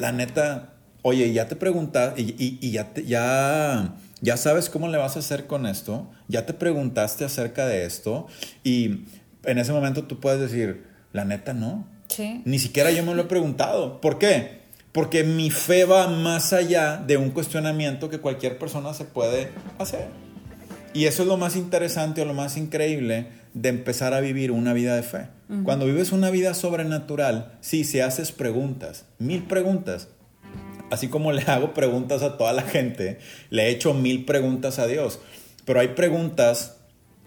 la 0.00 0.10
neta, 0.10 0.74
oye, 1.02 1.32
ya 1.32 1.46
te 1.46 1.54
preguntas 1.54 2.14
y, 2.18 2.34
y, 2.60 2.70
ya, 2.72 2.92
ya, 2.94 3.94
ya 4.20 4.36
sabes 4.36 4.68
cómo 4.68 4.88
le 4.88 4.98
vas 4.98 5.14
a 5.16 5.20
hacer 5.20 5.46
con 5.46 5.66
esto, 5.66 6.10
ya 6.26 6.46
te 6.46 6.52
preguntaste 6.52 7.24
acerca 7.24 7.66
de 7.66 7.84
esto 7.84 8.26
y 8.64 9.04
en 9.44 9.58
ese 9.58 9.72
momento 9.72 10.04
tú 10.04 10.18
puedes 10.18 10.40
decir, 10.40 10.84
la 11.12 11.24
neta 11.24 11.52
no. 11.52 11.86
Ni 12.44 12.58
siquiera 12.58 12.90
yo 12.90 13.04
me 13.04 13.14
lo 13.14 13.22
he 13.22 13.26
preguntado. 13.26 14.00
¿Por 14.00 14.18
qué? 14.18 14.62
Porque 14.92 15.24
mi 15.24 15.50
fe 15.50 15.84
va 15.84 16.08
más 16.08 16.52
allá 16.52 16.96
de 16.96 17.16
un 17.16 17.30
cuestionamiento 17.30 18.10
que 18.10 18.18
cualquier 18.18 18.58
persona 18.58 18.92
se 18.94 19.04
puede 19.04 19.48
hacer. 19.78 20.08
Y 20.94 21.06
eso 21.06 21.22
es 21.22 21.28
lo 21.28 21.36
más 21.38 21.56
interesante 21.56 22.20
o 22.20 22.24
lo 22.24 22.34
más 22.34 22.56
increíble 22.56 23.28
de 23.54 23.68
empezar 23.70 24.14
a 24.14 24.20
vivir 24.20 24.50
una 24.50 24.72
vida 24.72 24.94
de 24.96 25.02
fe. 25.02 25.28
Cuando 25.64 25.84
vives 25.84 26.12
una 26.12 26.30
vida 26.30 26.54
sobrenatural, 26.54 27.58
sí, 27.60 27.84
si 27.84 28.00
haces 28.00 28.32
preguntas, 28.32 29.04
mil 29.18 29.42
preguntas. 29.42 30.08
Así 30.90 31.08
como 31.08 31.30
le 31.32 31.42
hago 31.42 31.74
preguntas 31.74 32.22
a 32.22 32.38
toda 32.38 32.54
la 32.54 32.62
gente, 32.62 33.18
le 33.50 33.64
he 33.64 33.70
hecho 33.70 33.92
mil 33.92 34.24
preguntas 34.24 34.78
a 34.78 34.86
Dios. 34.86 35.18
Pero 35.66 35.80
hay 35.80 35.88
preguntas 35.88 36.78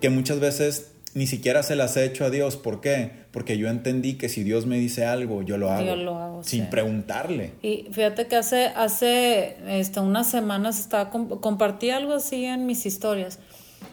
que 0.01 0.09
muchas 0.09 0.39
veces 0.39 0.94
ni 1.15 1.27
siquiera 1.27 1.63
se 1.63 1.77
las 1.77 1.95
he 1.95 2.03
hecho 2.03 2.25
a 2.25 2.29
Dios. 2.29 2.57
¿Por 2.57 2.81
qué? 2.81 3.09
Porque 3.31 3.57
yo 3.57 3.69
entendí 3.69 4.15
que 4.15 4.27
si 4.27 4.43
Dios 4.43 4.65
me 4.65 4.77
dice 4.77 5.05
algo, 5.05 5.41
yo 5.43 5.57
lo 5.57 5.71
hago. 5.71 5.85
Yo 5.85 5.95
lo 5.95 6.17
hago 6.17 6.43
sin 6.43 6.69
preguntarle. 6.69 7.53
Y 7.61 7.87
fíjate 7.91 8.27
que 8.27 8.35
hace, 8.35 8.67
hace 8.67 9.55
este, 9.79 10.01
unas 10.01 10.29
semanas 10.29 10.77
estaba 10.77 11.09
compartí 11.09 11.89
algo 11.89 12.13
así 12.13 12.43
en 12.43 12.65
mis 12.65 12.85
historias. 12.85 13.39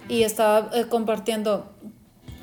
Y 0.09 0.25
estaba 0.25 0.71
eh, 0.75 0.87
compartiendo, 0.89 1.73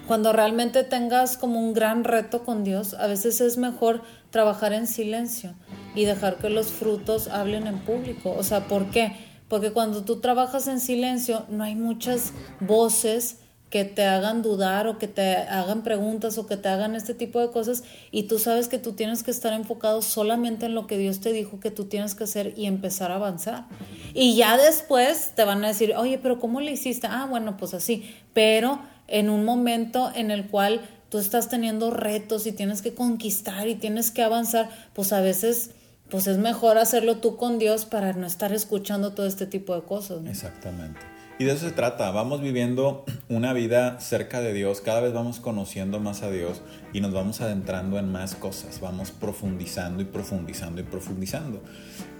cuando 0.08 0.32
realmente 0.32 0.86
tengas 0.86 1.36
como 1.36 1.60
un 1.60 1.74
gran 1.74 2.06
reto 2.06 2.46
con 2.46 2.64
Dios, 2.64 2.94
a 2.94 3.08
veces 3.08 3.42
es 3.42 3.58
mejor 3.58 4.02
trabajar 4.30 4.72
en 4.72 4.88
silencio 4.88 5.56
y 5.94 6.06
dejar 6.06 6.38
que 6.38 6.50
los 6.50 6.68
frutos 6.68 7.28
hablen 7.28 7.68
en 7.68 7.80
público. 7.80 8.32
O 8.32 8.44
sea, 8.44 8.70
¿por 8.70 8.90
qué? 8.92 9.12
Porque 9.50 9.72
cuando 9.72 10.06
tú 10.06 10.22
trabajas 10.22 10.70
en 10.70 10.80
silencio, 10.80 11.46
no 11.50 11.66
hay 11.66 11.76
muchas 11.76 12.32
voces 12.62 13.40
que 13.70 13.86
te 13.86 14.04
hagan 14.04 14.42
dudar 14.42 14.88
o 14.88 14.98
que 14.98 15.08
te 15.08 15.36
hagan 15.36 15.84
preguntas 15.84 16.38
o 16.38 16.48
que 16.48 16.58
te 16.58 16.70
hagan 16.70 16.96
este 16.96 17.14
tipo 17.14 17.40
de 17.40 17.52
cosas 17.52 17.84
y 18.12 18.24
tú 18.24 18.40
sabes 18.40 18.68
que 18.68 18.80
tú 18.80 18.94
tienes 18.94 19.22
que 19.24 19.32
estar 19.32 19.54
enfocado 19.54 20.02
solamente 20.02 20.66
en 20.66 20.76
lo 20.76 20.88
que 20.88 20.98
Dios 20.98 21.20
te 21.20 21.32
dijo 21.32 21.60
que 21.60 21.70
tú 21.70 21.86
tienes 21.86 22.16
que 22.16 22.24
hacer 22.24 22.54
y 22.58 22.66
empezar 22.66 23.12
a 23.12 23.16
avanzar. 23.16 23.66
Y 24.14 24.36
ya 24.36 24.58
después 24.58 25.34
te 25.36 25.44
van 25.44 25.64
a 25.64 25.68
decir, 25.68 25.94
oye, 25.96 26.18
pero 26.18 26.40
¿cómo 26.40 26.62
le 26.62 26.72
hiciste? 26.72 27.08
Ah, 27.08 27.28
bueno, 27.30 27.58
pues 27.58 27.74
así, 27.74 28.10
pero 28.34 28.80
en 29.08 29.30
un 29.30 29.46
momento 29.46 30.12
en 30.16 30.32
el 30.32 30.48
cual 30.48 30.82
tú 31.10 31.20
estás 31.20 31.50
teniendo 31.50 31.92
retos 31.92 32.48
y 32.48 32.52
tienes 32.52 32.82
que 32.82 32.96
conquistar 32.96 33.68
y 33.68 33.76
tienes 33.76 34.10
que 34.10 34.24
avanzar, 34.24 34.70
pues 34.94 35.14
a 35.14 35.22
veces 35.22 35.72
pues 36.10 36.26
es 36.26 36.40
mejor 36.40 36.80
hacerlo 36.80 37.18
tú 37.18 37.38
con 37.38 37.60
Dios 37.60 37.86
para 37.86 38.14
no 38.14 38.26
estar 38.26 38.52
escuchando 38.52 39.14
todo 39.14 39.28
este 39.28 39.46
tipo 39.46 39.76
de 39.76 39.84
cosas. 39.84 40.26
Exactamente. 40.26 41.00
Y 41.40 41.46
de 41.46 41.54
eso 41.54 41.70
se 41.70 41.72
trata, 41.72 42.12
vamos 42.12 42.42
viviendo 42.42 43.06
una 43.30 43.54
vida 43.54 43.98
cerca 44.02 44.42
de 44.42 44.52
Dios, 44.52 44.82
cada 44.82 45.00
vez 45.00 45.14
vamos 45.14 45.40
conociendo 45.40 46.02
más 46.02 46.22
a 46.22 46.30
Dios 46.30 46.62
y 46.92 47.00
nos 47.00 47.14
vamos 47.14 47.40
adentrando 47.40 47.98
en 47.98 48.12
más 48.12 48.36
cosas, 48.36 48.82
vamos 48.82 49.12
profundizando 49.12 50.04
y 50.04 50.06
profundizando 50.06 50.82
y 50.82 50.84
profundizando. 50.84 51.64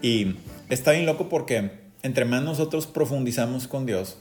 Y 0.02 0.36
está 0.70 0.94
bien 0.94 1.06
loco 1.06 1.28
porque 1.28 1.82
entre 2.02 2.24
más 2.24 2.44
nosotros 2.44 2.88
profundizamos 2.88 3.68
con 3.68 3.86
Dios, 3.86 4.18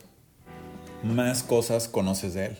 más 1.04 1.44
cosas 1.44 1.86
conoces 1.86 2.34
de 2.34 2.46
Él. 2.46 2.56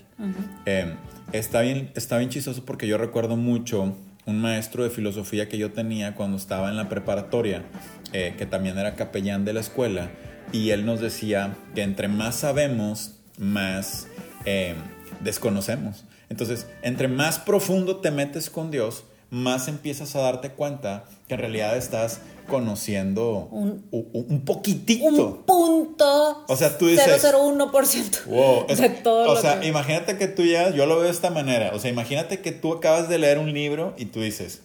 Eh, 0.65 0.95
está, 1.33 1.63
bien, 1.63 1.91
está 1.97 2.19
bien 2.19 2.31
chistoso 2.31 2.65
porque 2.65 2.87
yo 2.87 2.99
recuerdo 2.99 3.37
mucho 3.37 3.97
un 4.27 4.41
maestro 4.41 4.85
de 4.85 4.91
filosofía 4.91 5.49
que 5.49 5.59
yo 5.59 5.73
tenía 5.73 6.15
cuando 6.15 6.37
estaba 6.37 6.69
en 6.69 6.77
la 6.77 6.89
preparatoria, 6.89 7.65
eh, 8.13 8.37
que 8.39 8.47
también 8.47 8.79
era 8.79 8.95
capellán 8.95 9.45
de 9.45 9.55
la 9.55 9.61
escuela 9.61 10.09
y 10.53 10.71
él 10.71 10.87
nos 10.87 11.01
decía 11.01 11.57
que 11.75 11.83
entre 11.83 12.09
más 12.09 12.37
sabemos, 12.37 13.13
más 13.39 14.07
eh, 14.45 14.75
desconocemos. 15.21 16.05
Entonces, 16.29 16.67
entre 16.83 17.09
más 17.09 17.39
profundo 17.39 17.97
te 17.97 18.11
metes 18.11 18.51
con 18.51 18.71
Dios, 18.71 19.05
más 19.31 19.69
empiezas 19.69 20.17
a 20.17 20.21
darte 20.21 20.51
cuenta 20.51 21.05
que 21.27 21.35
en 21.35 21.41
realidad 21.41 21.77
estás 21.77 22.21
conociendo 22.49 23.49
un, 23.51 23.87
un, 23.91 24.45
poquitito. 24.45 25.05
Un 25.05 25.43
punto. 25.45 26.45
O 26.49 26.57
sea, 26.57 26.77
tú 26.79 26.87
dices. 26.87 27.23
001% 27.23 28.25
wow, 28.25 28.67
de 28.67 28.89
todo. 28.89 29.31
O 29.31 29.37
sea, 29.37 29.65
imagínate 29.65 30.17
que 30.17 30.29
tú 30.29 30.45
ya, 30.45 30.71
yo 30.71 30.87
lo 30.87 30.97
veo 30.97 31.05
de 31.05 31.11
esta 31.11 31.31
manera. 31.31 31.73
O 31.75 31.79
sea, 31.79 31.91
imagínate 31.91 32.41
que 32.41 32.53
tú 32.53 32.73
acabas 32.73 33.09
de 33.09 33.19
leer 33.19 33.39
un 33.39 33.53
libro 33.53 33.95
y 33.99 34.07
tú 34.07 34.23
dices, 34.23 34.63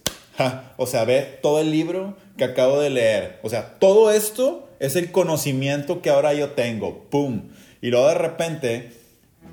o 0.78 0.88
sea, 0.88 1.04
ve 1.04 1.40
todo 1.42 1.60
el 1.60 1.72
libro 1.72 2.16
que 2.38 2.46
acabo 2.46 2.80
de 2.80 2.90
leer. 2.90 3.40
O 3.44 3.50
sea, 3.50 3.78
todo 3.80 4.12
esto 4.12 4.70
es 4.84 4.98
el 4.98 5.14
conocimiento 5.14 6.02
que 6.02 6.10
ahora 6.10 6.34
yo 6.34 6.50
tengo. 6.50 7.06
¡Pum! 7.10 7.44
Y 7.82 7.90
luego 7.90 8.10
de 8.10 8.16
repente, 8.16 8.92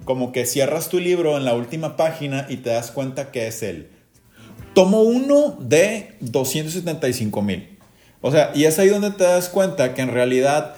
como 0.04 0.32
que 0.32 0.44
cierras 0.44 0.88
tu 0.88 0.98
libro 0.98 1.36
en 1.36 1.44
la 1.44 1.54
última 1.54 1.96
página 1.96 2.46
y 2.48 2.56
te 2.56 2.70
das 2.70 2.90
cuenta 2.90 3.30
que 3.30 3.46
es 3.46 3.62
el 3.62 3.90
tomo 4.74 5.02
uno 5.02 5.56
de 5.60 6.16
275 6.18 7.42
mil. 7.42 7.78
O 8.20 8.32
sea, 8.32 8.50
y 8.56 8.64
es 8.64 8.80
ahí 8.80 8.88
donde 8.88 9.12
te 9.12 9.22
das 9.22 9.48
cuenta 9.48 9.94
que 9.94 10.02
en 10.02 10.10
realidad 10.10 10.74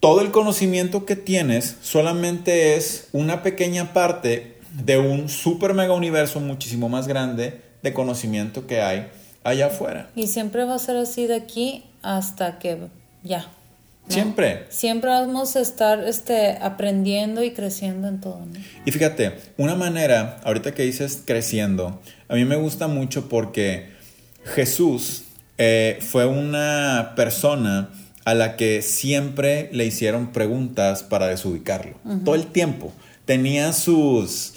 todo 0.00 0.20
el 0.20 0.32
conocimiento 0.32 1.06
que 1.06 1.16
tienes 1.16 1.78
solamente 1.80 2.76
es 2.76 3.08
una 3.12 3.42
pequeña 3.42 3.94
parte 3.94 4.58
de 4.84 4.98
un 4.98 5.30
super 5.30 5.72
mega 5.72 5.94
universo 5.94 6.40
muchísimo 6.40 6.90
más 6.90 7.08
grande 7.08 7.62
de 7.82 7.94
conocimiento 7.94 8.66
que 8.66 8.82
hay 8.82 9.08
allá 9.44 9.68
afuera. 9.68 10.10
Y 10.14 10.26
siempre 10.26 10.66
va 10.66 10.74
a 10.74 10.78
ser 10.78 10.98
así 10.98 11.26
de 11.26 11.36
aquí 11.36 11.84
hasta 12.02 12.58
que 12.58 12.88
ya. 13.22 13.48
Siempre. 14.08 14.66
Siempre 14.68 15.10
vamos 15.10 15.56
a 15.56 15.60
estar 15.60 16.04
este, 16.04 16.58
aprendiendo 16.60 17.42
y 17.42 17.52
creciendo 17.52 18.08
en 18.08 18.20
todo. 18.20 18.46
Y 18.84 18.92
fíjate, 18.92 19.38
una 19.56 19.74
manera, 19.74 20.40
ahorita 20.44 20.74
que 20.74 20.82
dices 20.82 21.22
creciendo, 21.24 22.00
a 22.28 22.34
mí 22.34 22.44
me 22.44 22.56
gusta 22.56 22.86
mucho 22.86 23.28
porque 23.28 23.88
Jesús 24.44 25.24
eh, 25.56 25.98
fue 26.00 26.26
una 26.26 27.14
persona 27.16 27.90
a 28.24 28.34
la 28.34 28.56
que 28.56 28.82
siempre 28.82 29.68
le 29.72 29.86
hicieron 29.86 30.32
preguntas 30.32 31.02
para 31.02 31.28
desubicarlo. 31.28 31.98
Todo 32.24 32.34
el 32.34 32.46
tiempo. 32.46 32.92
Tenía 33.24 33.72
sus, 33.72 34.54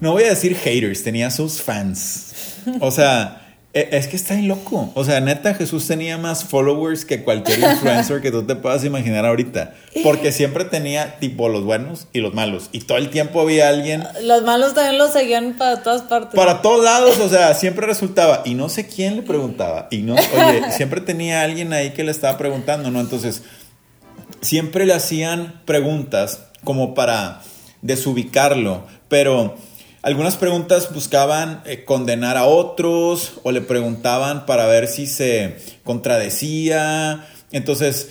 no 0.00 0.12
voy 0.12 0.24
a 0.24 0.30
decir 0.30 0.54
haters, 0.56 1.02
tenía 1.02 1.30
sus 1.30 1.60
fans. 1.60 2.32
O 2.80 2.90
sea, 2.90 3.47
es 3.74 4.08
que 4.08 4.16
está 4.16 4.34
ahí 4.34 4.42
loco. 4.42 4.90
O 4.94 5.04
sea, 5.04 5.20
neta, 5.20 5.54
Jesús 5.54 5.86
tenía 5.86 6.16
más 6.16 6.44
followers 6.44 7.04
que 7.04 7.22
cualquier 7.22 7.58
influencer 7.60 8.22
que 8.22 8.30
tú 8.30 8.42
te 8.44 8.56
puedas 8.56 8.84
imaginar 8.84 9.26
ahorita. 9.26 9.74
Porque 10.02 10.32
siempre 10.32 10.64
tenía 10.64 11.18
tipo 11.18 11.48
los 11.48 11.64
buenos 11.64 12.08
y 12.12 12.20
los 12.20 12.34
malos. 12.34 12.70
Y 12.72 12.80
todo 12.80 12.98
el 12.98 13.10
tiempo 13.10 13.40
había 13.40 13.68
alguien. 13.68 14.04
Los 14.22 14.42
malos 14.42 14.74
también 14.74 14.98
los 14.98 15.12
seguían 15.12 15.54
para 15.58 15.82
todas 15.82 16.02
partes. 16.02 16.34
Para 16.34 16.62
todos 16.62 16.82
lados, 16.82 17.20
o 17.20 17.28
sea, 17.28 17.54
siempre 17.54 17.86
resultaba. 17.86 18.42
Y 18.44 18.54
no 18.54 18.68
sé 18.68 18.86
quién 18.86 19.16
le 19.16 19.22
preguntaba. 19.22 19.88
Y 19.90 19.98
no, 19.98 20.14
oye, 20.14 20.62
siempre 20.72 21.00
tenía 21.02 21.42
alguien 21.42 21.72
ahí 21.72 21.90
que 21.90 22.04
le 22.04 22.10
estaba 22.10 22.38
preguntando, 22.38 22.90
¿no? 22.90 23.00
Entonces, 23.00 23.42
siempre 24.40 24.86
le 24.86 24.94
hacían 24.94 25.60
preguntas 25.66 26.46
como 26.64 26.94
para 26.94 27.42
desubicarlo. 27.82 28.86
Pero 29.08 29.56
algunas 30.02 30.36
preguntas 30.36 30.92
buscaban 30.92 31.62
eh, 31.66 31.84
condenar 31.84 32.36
a 32.36 32.44
otros 32.44 33.40
o 33.42 33.52
le 33.52 33.60
preguntaban 33.60 34.46
para 34.46 34.66
ver 34.66 34.86
si 34.88 35.06
se 35.06 35.56
contradecía. 35.84 37.26
Entonces, 37.50 38.10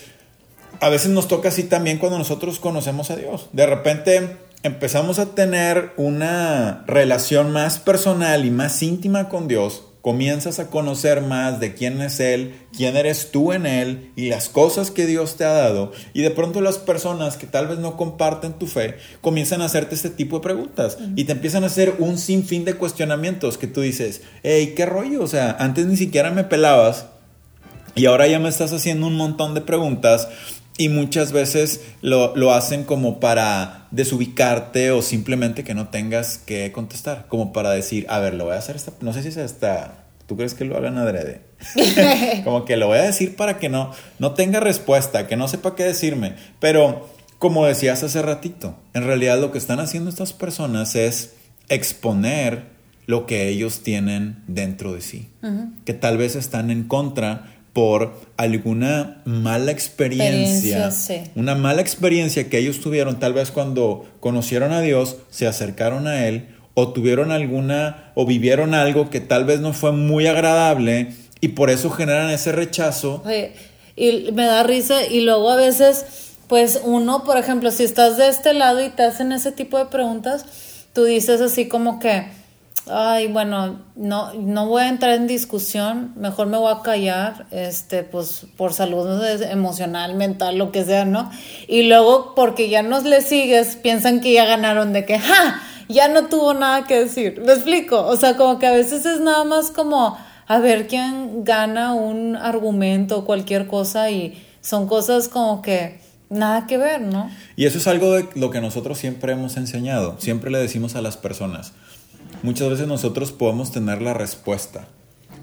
a 0.79 0.89
veces 0.89 1.11
nos 1.11 1.27
toca 1.27 1.49
así 1.49 1.63
también 1.63 1.97
cuando 1.97 2.17
nosotros 2.17 2.59
conocemos 2.59 3.09
a 3.09 3.15
Dios. 3.15 3.49
De 3.53 3.65
repente 3.65 4.37
empezamos 4.63 5.19
a 5.19 5.27
tener 5.27 5.93
una 5.97 6.83
relación 6.87 7.51
más 7.51 7.79
personal 7.79 8.45
y 8.45 8.51
más 8.51 8.81
íntima 8.83 9.29
con 9.29 9.47
Dios 9.47 9.86
comienzas 10.07 10.59
a 10.59 10.69
conocer 10.69 11.21
más 11.21 11.59
de 11.59 11.73
quién 11.73 12.01
es 12.01 12.21
Él, 12.21 12.55
quién 12.71 12.95
eres 12.95 13.29
tú 13.29 13.51
en 13.51 13.65
Él 13.65 14.13
y 14.15 14.29
las 14.29 14.47
cosas 14.47 14.89
que 14.89 15.05
Dios 15.05 15.35
te 15.35 15.43
ha 15.43 15.51
dado. 15.51 15.91
Y 16.13 16.21
de 16.21 16.31
pronto 16.31 16.61
las 16.61 16.77
personas 16.77 17.35
que 17.35 17.45
tal 17.45 17.67
vez 17.67 17.79
no 17.79 17.97
comparten 17.97 18.53
tu 18.53 18.67
fe 18.67 18.95
comienzan 19.19 19.61
a 19.61 19.65
hacerte 19.65 19.95
este 19.95 20.09
tipo 20.09 20.37
de 20.37 20.43
preguntas 20.43 20.97
y 21.17 21.25
te 21.25 21.33
empiezan 21.33 21.65
a 21.65 21.67
hacer 21.67 21.95
un 21.99 22.17
sinfín 22.17 22.63
de 22.63 22.75
cuestionamientos 22.75 23.57
que 23.57 23.67
tú 23.67 23.81
dices, 23.81 24.21
hey, 24.43 24.75
¿qué 24.77 24.85
rollo? 24.85 25.21
O 25.21 25.27
sea, 25.27 25.57
antes 25.59 25.85
ni 25.87 25.97
siquiera 25.97 26.31
me 26.31 26.45
pelabas 26.45 27.07
y 27.93 28.05
ahora 28.05 28.27
ya 28.27 28.39
me 28.39 28.47
estás 28.47 28.71
haciendo 28.71 29.07
un 29.07 29.17
montón 29.17 29.55
de 29.55 29.59
preguntas 29.59 30.29
y 30.77 30.89
muchas 30.89 31.31
veces 31.31 31.81
lo, 32.01 32.35
lo, 32.35 32.53
hacen 32.53 32.83
como 32.83 33.19
para 33.19 33.87
desubicarte 33.91 34.91
o 34.91 35.01
simplemente 35.01 35.63
que 35.63 35.73
no 35.73 35.89
tengas 35.89 36.37
que 36.37 36.71
contestar. 36.71 37.25
Como 37.27 37.51
para 37.51 37.71
decir, 37.71 38.05
a 38.09 38.19
ver, 38.19 38.35
lo 38.35 38.45
voy 38.45 38.53
a 38.53 38.59
hacer 38.59 38.75
esta... 38.75 38.93
No 39.01 39.13
sé 39.13 39.23
si 39.23 39.29
es 39.29 39.37
esta... 39.37 40.05
¿Tú 40.27 40.35
crees 40.37 40.53
que 40.53 40.65
lo 40.65 40.77
hagan 40.77 40.97
adrede? 40.97 41.41
como 42.43 42.65
que 42.65 42.77
lo 42.77 42.87
voy 42.87 42.99
a 42.99 43.03
decir 43.03 43.35
para 43.35 43.57
que 43.57 43.69
no, 43.69 43.91
no 44.19 44.33
tenga 44.33 44.59
respuesta, 44.59 45.25
que 45.25 45.37
no 45.37 45.47
sepa 45.47 45.75
qué 45.75 45.83
decirme. 45.83 46.35
Pero, 46.59 47.09
como 47.39 47.65
decías 47.65 48.03
hace 48.03 48.21
ratito, 48.21 48.75
en 48.93 49.05
realidad 49.05 49.39
lo 49.39 49.51
que 49.51 49.57
están 49.57 49.79
haciendo 49.79 50.09
estas 50.09 50.33
personas 50.33 50.95
es 50.95 51.33
exponer 51.69 52.77
lo 53.07 53.25
que 53.25 53.47
ellos 53.47 53.81
tienen 53.83 54.43
dentro 54.47 54.93
de 54.93 55.01
sí. 55.01 55.29
Que 55.85 55.93
tal 55.93 56.17
vez 56.17 56.35
están 56.35 56.69
en 56.69 56.83
contra 56.83 57.56
por 57.77 58.11
alguna 58.37 59.21
mala 59.25 59.71
experiencia, 59.71 60.89
una 61.35 61.53
mala 61.53 61.79
experiencia 61.79 62.49
que 62.49 62.57
ellos 62.57 62.81
tuvieron 62.81 63.19
tal 63.19 63.33
vez 63.33 63.51
cuando 63.51 64.03
conocieron 64.19 64.71
a 64.71 64.81
Dios, 64.81 65.17
se 65.29 65.45
acercaron 65.45 66.07
a 66.07 66.25
Él 66.25 66.47
o 66.73 66.91
tuvieron 66.91 67.31
alguna 67.31 68.11
o 68.15 68.25
vivieron 68.25 68.73
algo 68.73 69.11
que 69.11 69.19
tal 69.19 69.45
vez 69.45 69.59
no 69.59 69.73
fue 69.73 69.91
muy 69.91 70.25
agradable 70.25 71.13
y 71.39 71.49
por 71.49 71.69
eso 71.69 71.91
generan 71.91 72.31
ese 72.31 72.51
rechazo. 72.51 73.21
y 73.95 74.31
me 74.31 74.47
da 74.47 74.63
risa 74.63 75.05
y 75.05 75.21
luego 75.21 75.51
a 75.51 75.55
veces, 75.55 76.03
pues 76.47 76.81
uno, 76.83 77.23
por 77.25 77.37
ejemplo, 77.37 77.69
si 77.69 77.83
estás 77.83 78.17
de 78.17 78.27
este 78.27 78.55
lado 78.55 78.83
y 78.83 78.89
te 78.89 79.03
hacen 79.03 79.31
ese 79.31 79.51
tipo 79.51 79.77
de 79.77 79.85
preguntas, 79.85 80.45
tú 80.93 81.03
dices 81.03 81.41
así 81.41 81.67
como 81.67 81.99
que 81.99 82.25
Ay, 82.89 83.27
bueno, 83.27 83.79
no, 83.95 84.33
no 84.33 84.67
voy 84.67 84.83
a 84.83 84.89
entrar 84.89 85.13
en 85.13 85.27
discusión, 85.27 86.13
mejor 86.15 86.47
me 86.47 86.57
voy 86.57 86.73
a 86.73 86.81
callar, 86.81 87.45
este, 87.51 88.03
pues 88.03 88.45
por 88.55 88.73
salud 88.73 89.07
emocional, 89.41 90.15
mental, 90.15 90.57
lo 90.57 90.71
que 90.71 90.85
sea, 90.85 91.03
¿no? 91.03 91.29
Y 91.67 91.83
luego, 91.83 92.33
porque 92.35 92.69
ya 92.69 92.83
no 92.83 92.99
le 93.01 93.21
sigues, 93.21 93.75
piensan 93.75 94.21
que 94.21 94.33
ya 94.33 94.45
ganaron 94.45 94.93
de 94.93 95.05
que, 95.05 95.19
¡ja! 95.19 95.61
Ya 95.89 96.07
no 96.07 96.27
tuvo 96.27 96.53
nada 96.53 96.85
que 96.85 96.99
decir. 96.99 97.41
¿Me 97.45 97.53
explico? 97.53 98.05
O 98.05 98.15
sea, 98.17 98.35
como 98.35 98.59
que 98.59 98.67
a 98.67 98.71
veces 98.71 99.05
es 99.05 99.21
nada 99.21 99.43
más 99.45 99.71
como 99.71 100.17
a 100.45 100.59
ver 100.59 100.87
quién 100.87 101.43
gana 101.43 101.93
un 101.93 102.35
argumento 102.35 103.19
o 103.19 103.25
cualquier 103.25 103.67
cosa 103.67 104.11
y 104.11 104.41
son 104.61 104.87
cosas 104.87 105.29
como 105.29 105.61
que 105.61 105.99
nada 106.29 106.67
que 106.67 106.77
ver, 106.77 107.01
¿no? 107.01 107.29
Y 107.55 107.65
eso 107.65 107.77
es 107.77 107.87
algo 107.87 108.13
de 108.13 108.27
lo 108.35 108.49
que 108.49 108.59
nosotros 108.59 108.97
siempre 108.97 109.33
hemos 109.33 109.55
enseñado, 109.55 110.15
siempre 110.19 110.51
le 110.51 110.57
decimos 110.57 110.95
a 110.95 111.01
las 111.01 111.15
personas 111.15 111.73
muchas 112.43 112.69
veces 112.69 112.87
nosotros 112.87 113.31
podemos 113.31 113.71
tener 113.71 114.01
la 114.01 114.13
respuesta, 114.13 114.87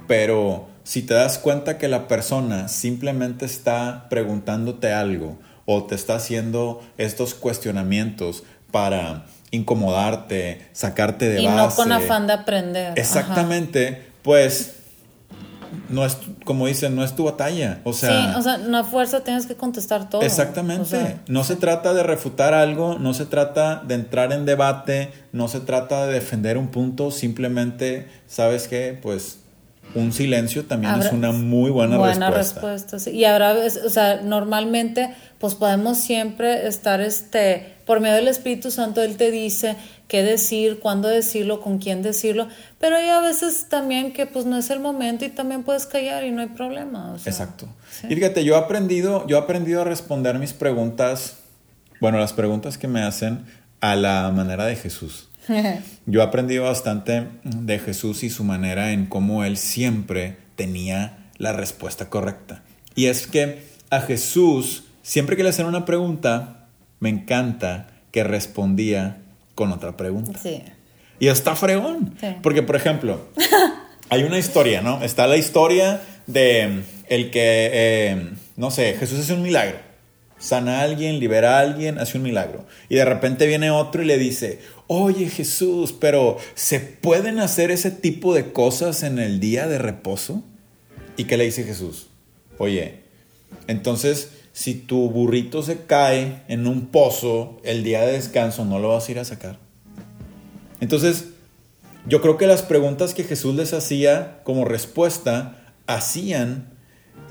pero 0.06 0.68
si 0.84 1.02
te 1.02 1.14
das 1.14 1.38
cuenta 1.38 1.78
que 1.78 1.88
la 1.88 2.08
persona 2.08 2.68
simplemente 2.68 3.44
está 3.46 4.06
preguntándote 4.10 4.92
algo 4.92 5.38
o 5.66 5.84
te 5.84 5.94
está 5.94 6.16
haciendo 6.16 6.82
estos 6.98 7.34
cuestionamientos 7.34 8.44
para 8.70 9.26
incomodarte, 9.50 10.68
sacarte 10.72 11.28
de 11.28 11.42
y 11.42 11.46
no 11.46 11.70
con 11.70 11.92
afán 11.92 12.26
de 12.26 12.32
aprender. 12.32 12.98
Exactamente, 12.98 14.06
pues 14.22 14.73
no 15.88 16.04
es, 16.04 16.18
como 16.44 16.66
dicen, 16.66 16.94
no 16.96 17.04
es 17.04 17.14
tu 17.14 17.24
batalla. 17.24 17.80
O 17.84 17.92
sea, 17.92 18.32
sí, 18.32 18.38
o 18.38 18.42
sea, 18.42 18.58
no 18.58 18.84
fuerza 18.84 19.20
tienes 19.20 19.46
que 19.46 19.54
contestar 19.54 20.08
todo. 20.08 20.22
Exactamente. 20.22 21.18
no 21.28 21.44
se 21.44 21.56
trata 21.56 21.94
de 21.94 22.02
refutar 22.02 22.54
algo, 22.54 22.98
no 22.98 23.14
se 23.14 23.26
trata 23.26 23.82
de 23.86 23.94
entrar 23.94 24.32
en 24.32 24.44
debate, 24.44 25.10
no 25.32 25.48
se 25.48 25.60
trata 25.60 26.06
de 26.06 26.14
defender 26.14 26.58
un 26.58 26.68
punto, 26.68 27.10
simplemente, 27.10 28.08
¿sabes 28.26 28.68
qué? 28.68 28.98
Pues 29.00 29.38
un 29.94 30.12
silencio 30.12 30.64
también 30.64 30.94
es 31.00 31.12
una 31.12 31.32
muy 31.32 31.70
buena, 31.70 31.96
buena 31.98 32.30
respuesta. 32.30 32.96
respuesta 32.96 33.10
Y 33.10 33.24
habrá, 33.24 33.54
o 33.54 33.88
sea, 33.90 34.20
normalmente, 34.22 35.14
pues 35.38 35.54
podemos 35.54 35.98
siempre 35.98 36.66
estar, 36.66 37.00
este, 37.00 37.73
por 37.84 38.00
medio 38.00 38.16
del 38.16 38.28
Espíritu 38.28 38.70
Santo, 38.70 39.02
Él 39.02 39.16
te 39.16 39.30
dice 39.30 39.76
qué 40.08 40.22
decir, 40.22 40.80
cuándo 40.80 41.08
decirlo, 41.08 41.60
con 41.60 41.78
quién 41.78 42.02
decirlo, 42.02 42.48
pero 42.78 42.96
hay 42.96 43.08
a 43.08 43.20
veces 43.20 43.66
también 43.68 44.12
que 44.12 44.26
pues 44.26 44.46
no 44.46 44.56
es 44.56 44.70
el 44.70 44.80
momento 44.80 45.24
y 45.24 45.28
también 45.28 45.62
puedes 45.62 45.86
callar 45.86 46.24
y 46.24 46.30
no 46.30 46.40
hay 46.40 46.48
problema. 46.48 47.16
Exacto. 47.24 47.68
Y 48.08 48.14
fíjate, 48.14 48.44
yo 48.44 48.54
he 48.54 48.58
aprendido, 48.58 49.26
yo 49.26 49.36
he 49.38 49.40
aprendido 49.40 49.82
a 49.82 49.84
responder 49.84 50.38
mis 50.38 50.52
preguntas, 50.52 51.38
bueno, 52.00 52.18
las 52.18 52.32
preguntas 52.32 52.78
que 52.78 52.88
me 52.88 53.02
hacen 53.02 53.44
a 53.80 53.96
la 53.96 54.30
manera 54.30 54.64
de 54.64 54.76
Jesús. 54.76 55.28
Yo 56.06 56.20
he 56.20 56.22
aprendido 56.22 56.64
bastante 56.64 57.28
de 57.44 57.78
Jesús 57.78 58.22
y 58.22 58.30
su 58.30 58.44
manera 58.44 58.92
en 58.92 59.04
cómo 59.06 59.44
él 59.44 59.58
siempre 59.58 60.38
tenía 60.56 61.18
la 61.36 61.52
respuesta 61.52 62.08
correcta. 62.08 62.62
Y 62.94 63.06
es 63.06 63.26
que 63.26 63.66
a 63.90 64.00
Jesús, 64.00 64.84
siempre 65.02 65.36
que 65.36 65.42
le 65.42 65.50
hacían 65.50 65.68
una 65.68 65.84
pregunta, 65.84 66.63
me 67.00 67.08
encanta 67.08 67.88
que 68.10 68.24
respondía 68.24 69.18
con 69.54 69.72
otra 69.72 69.96
pregunta. 69.96 70.38
Sí. 70.42 70.62
Y 71.18 71.28
está 71.28 71.56
fregón. 71.56 72.16
Porque, 72.42 72.62
por 72.62 72.76
ejemplo, 72.76 73.28
hay 74.08 74.22
una 74.24 74.38
historia, 74.38 74.82
¿no? 74.82 75.02
Está 75.02 75.26
la 75.26 75.36
historia 75.36 76.00
de 76.26 76.82
el 77.08 77.30
que, 77.30 77.70
eh, 77.72 78.30
no 78.56 78.70
sé, 78.70 78.94
Jesús 78.98 79.20
hace 79.20 79.34
un 79.34 79.42
milagro. 79.42 79.78
Sana 80.38 80.80
a 80.80 80.82
alguien, 80.82 81.20
libera 81.20 81.58
a 81.58 81.60
alguien, 81.60 81.98
hace 81.98 82.18
un 82.18 82.24
milagro. 82.24 82.66
Y 82.88 82.96
de 82.96 83.04
repente 83.04 83.46
viene 83.46 83.70
otro 83.70 84.02
y 84.02 84.04
le 84.04 84.18
dice, 84.18 84.60
oye 84.86 85.28
Jesús, 85.28 85.92
pero 85.92 86.36
¿se 86.54 86.80
pueden 86.80 87.38
hacer 87.38 87.70
ese 87.70 87.90
tipo 87.90 88.34
de 88.34 88.52
cosas 88.52 89.02
en 89.02 89.18
el 89.18 89.40
día 89.40 89.66
de 89.68 89.78
reposo? 89.78 90.42
¿Y 91.16 91.24
qué 91.24 91.36
le 91.36 91.44
dice 91.44 91.64
Jesús? 91.64 92.08
Oye, 92.58 93.00
entonces 93.68 94.30
si 94.54 94.74
tu 94.74 95.10
burrito 95.10 95.64
se 95.64 95.84
cae 95.84 96.42
en 96.46 96.68
un 96.68 96.86
pozo 96.86 97.58
el 97.64 97.82
día 97.82 98.02
de 98.02 98.12
descanso, 98.12 98.64
no 98.64 98.78
lo 98.78 98.90
vas 98.90 99.08
a 99.08 99.10
ir 99.10 99.18
a 99.18 99.24
sacar. 99.24 99.58
Entonces, 100.80 101.24
yo 102.06 102.22
creo 102.22 102.36
que 102.36 102.46
las 102.46 102.62
preguntas 102.62 103.14
que 103.14 103.24
Jesús 103.24 103.56
les 103.56 103.72
hacía 103.72 104.40
como 104.44 104.64
respuesta 104.64 105.56
hacían, 105.88 106.68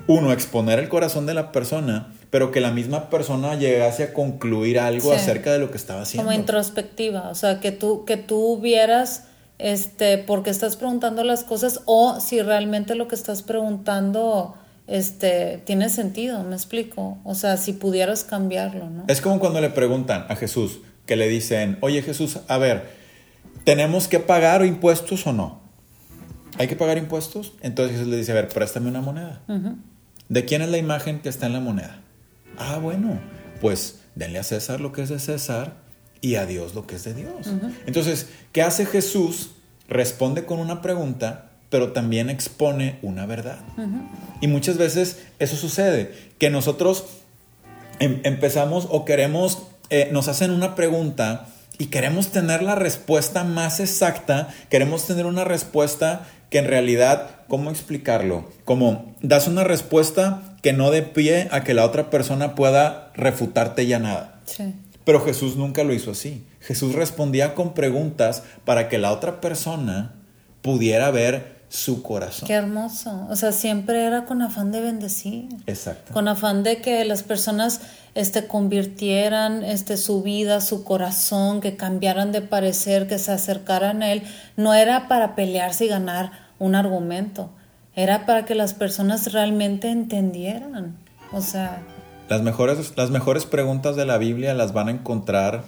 uno, 0.05 0.33
exponer 0.33 0.79
el 0.79 0.89
corazón 0.89 1.25
de 1.25 1.33
la 1.33 1.53
persona, 1.53 2.13
pero 2.29 2.51
que 2.51 2.59
la 2.59 2.71
misma 2.71 3.09
persona 3.09 3.55
llegase 3.55 4.03
a 4.03 4.13
concluir 4.13 4.77
algo 4.77 5.13
acerca 5.13 5.53
de 5.53 5.59
lo 5.59 5.71
que 5.71 5.77
estaba 5.77 6.01
haciendo. 6.01 6.27
Como 6.27 6.37
introspectiva, 6.37 7.29
o 7.29 7.35
sea, 7.35 7.61
que 7.61 7.71
tú, 7.71 8.03
que 8.03 8.17
tú 8.17 8.59
vieras 8.59 9.27
este, 9.59 10.17
por 10.17 10.43
qué 10.43 10.49
estás 10.49 10.75
preguntando 10.75 11.23
las 11.23 11.45
cosas 11.45 11.79
o 11.85 12.19
si 12.19 12.41
realmente 12.41 12.95
lo 12.95 13.07
que 13.07 13.15
estás 13.15 13.43
preguntando 13.43 14.55
este, 14.87 15.61
tiene 15.65 15.89
sentido, 15.89 16.43
me 16.43 16.55
explico. 16.55 17.17
O 17.23 17.35
sea, 17.35 17.57
si 17.57 17.73
pudieras 17.73 18.23
cambiarlo, 18.23 18.89
¿no? 18.89 19.05
Es 19.07 19.21
como 19.21 19.39
cuando 19.39 19.61
le 19.61 19.69
preguntan 19.69 20.25
a 20.29 20.35
Jesús, 20.35 20.79
que 21.05 21.15
le 21.15 21.27
dicen, 21.27 21.77
oye 21.81 22.01
Jesús, 22.01 22.39
a 22.47 22.57
ver, 22.57 22.89
¿tenemos 23.63 24.07
que 24.07 24.19
pagar 24.19 24.65
impuestos 24.65 25.25
o 25.27 25.33
no? 25.33 25.61
¿Hay 26.57 26.67
que 26.67 26.75
pagar 26.75 26.97
impuestos? 26.97 27.53
Entonces 27.61 27.97
Jesús 27.97 28.09
le 28.09 28.17
dice, 28.17 28.31
a 28.31 28.35
ver, 28.35 28.47
préstame 28.47 28.89
una 28.89 29.01
moneda. 29.01 29.41
¿De 30.29 30.45
quién 30.45 30.61
es 30.61 30.69
la 30.69 30.77
imagen 30.77 31.19
que 31.19 31.29
está 31.29 31.47
en 31.47 31.53
la 31.53 31.59
moneda? 31.59 32.01
Ah, 32.57 32.77
bueno, 32.77 33.19
pues 33.59 34.01
denle 34.15 34.39
a 34.39 34.43
César 34.43 34.79
lo 34.79 34.91
que 34.91 35.01
es 35.01 35.09
de 35.09 35.19
César 35.19 35.77
y 36.21 36.35
a 36.35 36.45
Dios 36.45 36.75
lo 36.75 36.87
que 36.87 36.95
es 36.95 37.03
de 37.03 37.13
Dios. 37.13 37.49
Entonces, 37.85 38.29
¿qué 38.51 38.61
hace 38.61 38.85
Jesús? 38.85 39.51
Responde 39.89 40.45
con 40.45 40.59
una 40.59 40.81
pregunta 40.81 41.51
pero 41.73 41.91
también 41.91 42.29
expone 42.29 42.99
una 43.01 43.25
verdad. 43.25 43.57
Y 44.41 44.47
muchas 44.47 44.77
veces 44.77 45.23
eso 45.39 45.55
sucede, 45.55 46.13
que 46.37 46.51
nosotros 46.51 47.05
em- 47.97 48.21
empezamos 48.25 48.87
o 48.91 49.05
queremos, 49.05 49.63
eh, 49.89 50.07
nos 50.11 50.27
hacen 50.27 50.51
una 50.51 50.75
pregunta 50.75 51.47
y 51.79 51.87
queremos 51.87 52.27
tener 52.27 52.61
la 52.61 52.75
respuesta 52.75 53.43
más 53.43 53.79
exacta, 53.79 54.49
queremos 54.69 55.07
tener 55.07 55.25
una 55.25 55.45
respuesta 55.45 56.27
que 56.51 56.59
en 56.59 56.67
realidad, 56.67 57.37
¿cómo 57.47 57.71
explicarlo? 57.71 58.47
Como 58.65 59.15
das 59.23 59.47
una 59.47 59.63
respuesta 59.63 60.55
que 60.61 60.73
no 60.73 60.91
dé 60.91 61.01
pie 61.01 61.47
a 61.49 61.63
que 61.63 61.73
la 61.73 61.85
otra 61.85 62.11
persona 62.11 62.53
pueda 62.53 63.11
refutarte 63.15 63.87
ya 63.87 63.97
nada. 63.97 64.41
Sí. 64.45 64.75
Pero 65.05 65.25
Jesús 65.25 65.55
nunca 65.55 65.83
lo 65.83 65.95
hizo 65.95 66.11
así. 66.11 66.45
Jesús 66.61 66.93
respondía 66.93 67.55
con 67.55 67.73
preguntas 67.73 68.43
para 68.63 68.89
que 68.89 68.99
la 68.99 69.11
otra 69.11 69.41
persona 69.41 70.13
pudiera 70.61 71.11
ver 71.11 71.52
su 71.73 72.03
corazón. 72.03 72.45
Qué 72.47 72.53
hermoso. 72.53 73.25
O 73.31 73.35
sea, 73.35 73.51
siempre 73.51 74.05
era 74.05 74.25
con 74.25 74.43
afán 74.43 74.71
de 74.71 74.79
bendecir. 74.79 75.47
Exacto. 75.65 76.13
Con 76.13 76.27
afán 76.27 76.61
de 76.61 76.81
que 76.81 77.03
las 77.03 77.23
personas 77.23 77.81
este, 78.13 78.45
convirtieran 78.45 79.63
este, 79.63 79.97
su 79.97 80.21
vida, 80.21 80.61
su 80.61 80.83
corazón, 80.83 81.61
que 81.61 81.75
cambiaran 81.75 82.31
de 82.31 82.41
parecer, 82.41 83.07
que 83.07 83.17
se 83.17 83.31
acercaran 83.31 84.03
a 84.03 84.11
Él. 84.11 84.21
No 84.55 84.75
era 84.75 85.07
para 85.07 85.33
pelearse 85.33 85.85
y 85.85 85.87
ganar 85.87 86.31
un 86.59 86.75
argumento. 86.75 87.49
Era 87.95 88.27
para 88.27 88.45
que 88.45 88.53
las 88.53 88.75
personas 88.75 89.33
realmente 89.33 89.89
entendieran. 89.89 90.95
O 91.31 91.41
sea, 91.41 91.81
Las 92.29 92.43
mejores, 92.43 92.93
las 92.95 93.09
mejores 93.09 93.47
preguntas 93.47 93.95
de 93.95 94.05
la 94.05 94.19
Biblia 94.19 94.53
las 94.53 94.73
van 94.73 94.89
a 94.89 94.91
encontrar 94.91 95.63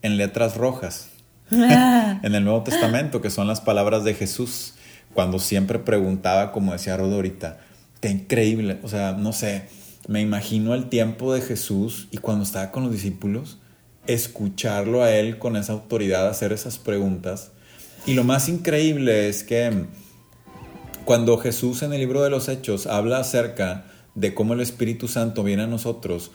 en 0.00 0.16
letras 0.16 0.56
rojas. 0.56 1.10
en 1.50 2.34
el 2.34 2.44
Nuevo 2.44 2.62
Testamento, 2.62 3.20
que 3.20 3.28
son 3.28 3.46
las 3.46 3.60
palabras 3.60 4.04
de 4.04 4.14
Jesús, 4.14 4.74
cuando 5.14 5.38
siempre 5.38 5.78
preguntaba, 5.78 6.52
como 6.52 6.72
decía 6.72 6.96
Rodo 6.96 7.16
ahorita, 7.16 7.60
qué 8.00 8.08
increíble, 8.08 8.78
o 8.82 8.88
sea, 8.88 9.12
no 9.12 9.32
sé, 9.32 9.64
me 10.08 10.20
imagino 10.20 10.74
el 10.74 10.88
tiempo 10.88 11.34
de 11.34 11.40
Jesús 11.40 12.08
y 12.10 12.18
cuando 12.18 12.44
estaba 12.44 12.70
con 12.70 12.84
los 12.84 12.92
discípulos, 12.92 13.58
escucharlo 14.06 15.02
a 15.02 15.12
él 15.12 15.38
con 15.38 15.56
esa 15.56 15.72
autoridad, 15.72 16.28
hacer 16.28 16.52
esas 16.52 16.78
preguntas. 16.78 17.52
Y 18.06 18.14
lo 18.14 18.24
más 18.24 18.48
increíble 18.48 19.28
es 19.28 19.44
que 19.44 19.86
cuando 21.04 21.38
Jesús 21.38 21.82
en 21.82 21.92
el 21.92 22.00
libro 22.00 22.22
de 22.22 22.30
los 22.30 22.48
Hechos 22.48 22.86
habla 22.86 23.18
acerca 23.18 23.84
de 24.14 24.34
cómo 24.34 24.54
el 24.54 24.60
Espíritu 24.60 25.06
Santo 25.06 25.42
viene 25.42 25.64
a 25.64 25.66
nosotros, 25.66 26.30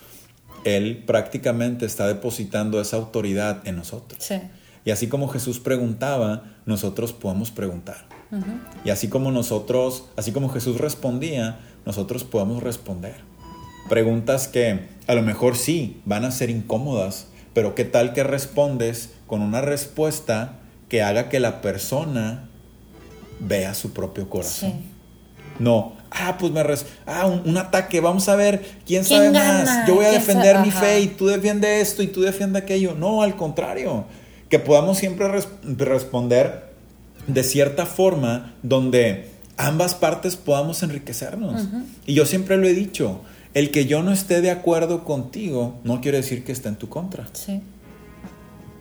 Él 0.64 1.02
prácticamente 1.06 1.86
está 1.86 2.06
depositando 2.06 2.80
esa 2.80 2.96
autoridad 2.96 3.66
en 3.66 3.76
nosotros. 3.76 4.22
sí. 4.22 4.40
Y 4.84 4.92
así 4.92 5.08
como 5.08 5.26
Jesús 5.26 5.58
preguntaba, 5.58 6.44
nosotros 6.64 7.12
podemos 7.12 7.50
preguntar. 7.50 8.06
Y 8.84 8.90
así 8.90 9.08
como 9.08 9.30
nosotros, 9.30 10.04
así 10.16 10.32
como 10.32 10.48
Jesús 10.48 10.78
respondía, 10.78 11.60
nosotros 11.84 12.24
podemos 12.24 12.62
responder. 12.62 13.14
Preguntas 13.88 14.48
que 14.48 14.88
a 15.06 15.14
lo 15.14 15.22
mejor 15.22 15.56
sí 15.56 16.00
van 16.04 16.24
a 16.24 16.30
ser 16.32 16.50
incómodas, 16.50 17.28
pero 17.54 17.74
¿qué 17.74 17.84
tal 17.84 18.12
que 18.12 18.24
respondes 18.24 19.10
con 19.26 19.42
una 19.42 19.60
respuesta 19.60 20.54
que 20.88 21.02
haga 21.02 21.28
que 21.28 21.38
la 21.40 21.60
persona 21.60 22.48
vea 23.40 23.74
su 23.74 23.92
propio 23.92 24.28
corazón? 24.28 24.72
Sí. 24.72 24.76
No, 25.58 25.94
ah, 26.10 26.36
pues 26.38 26.52
me 26.52 26.62
res 26.62 26.84
ah, 27.06 27.26
un, 27.26 27.48
un 27.48 27.56
ataque, 27.56 28.00
vamos 28.00 28.28
a 28.28 28.36
ver 28.36 28.60
quién, 28.84 29.04
¿Quién 29.04 29.04
sabe 29.04 29.30
gana? 29.30 29.64
más. 29.64 29.88
Yo 29.88 29.94
voy 29.94 30.04
a 30.04 30.10
¿Quién 30.10 30.20
defender 30.20 30.58
mi 30.58 30.70
fe 30.70 31.00
y 31.00 31.06
tú 31.06 31.28
defiendes 31.28 31.88
esto 31.88 32.02
y 32.02 32.08
tú 32.08 32.20
defiendes 32.22 32.62
aquello. 32.62 32.94
No, 32.94 33.22
al 33.22 33.36
contrario, 33.36 34.04
que 34.50 34.58
podamos 34.58 34.98
siempre 34.98 35.28
res- 35.28 35.48
responder 35.64 36.74
de 37.26 37.42
cierta 37.44 37.86
forma 37.86 38.54
donde 38.62 39.30
ambas 39.56 39.94
partes 39.94 40.36
podamos 40.36 40.82
enriquecernos. 40.82 41.62
Y 42.06 42.14
yo 42.14 42.26
siempre 42.26 42.56
lo 42.56 42.66
he 42.66 42.74
dicho, 42.74 43.20
el 43.54 43.70
que 43.70 43.86
yo 43.86 44.02
no 44.02 44.12
esté 44.12 44.40
de 44.42 44.50
acuerdo 44.50 45.04
contigo 45.04 45.80
no 45.84 46.00
quiere 46.00 46.18
decir 46.18 46.44
que 46.44 46.52
esté 46.52 46.68
en 46.68 46.76
tu 46.76 46.88
contra. 46.88 47.26
Sí. 47.32 47.62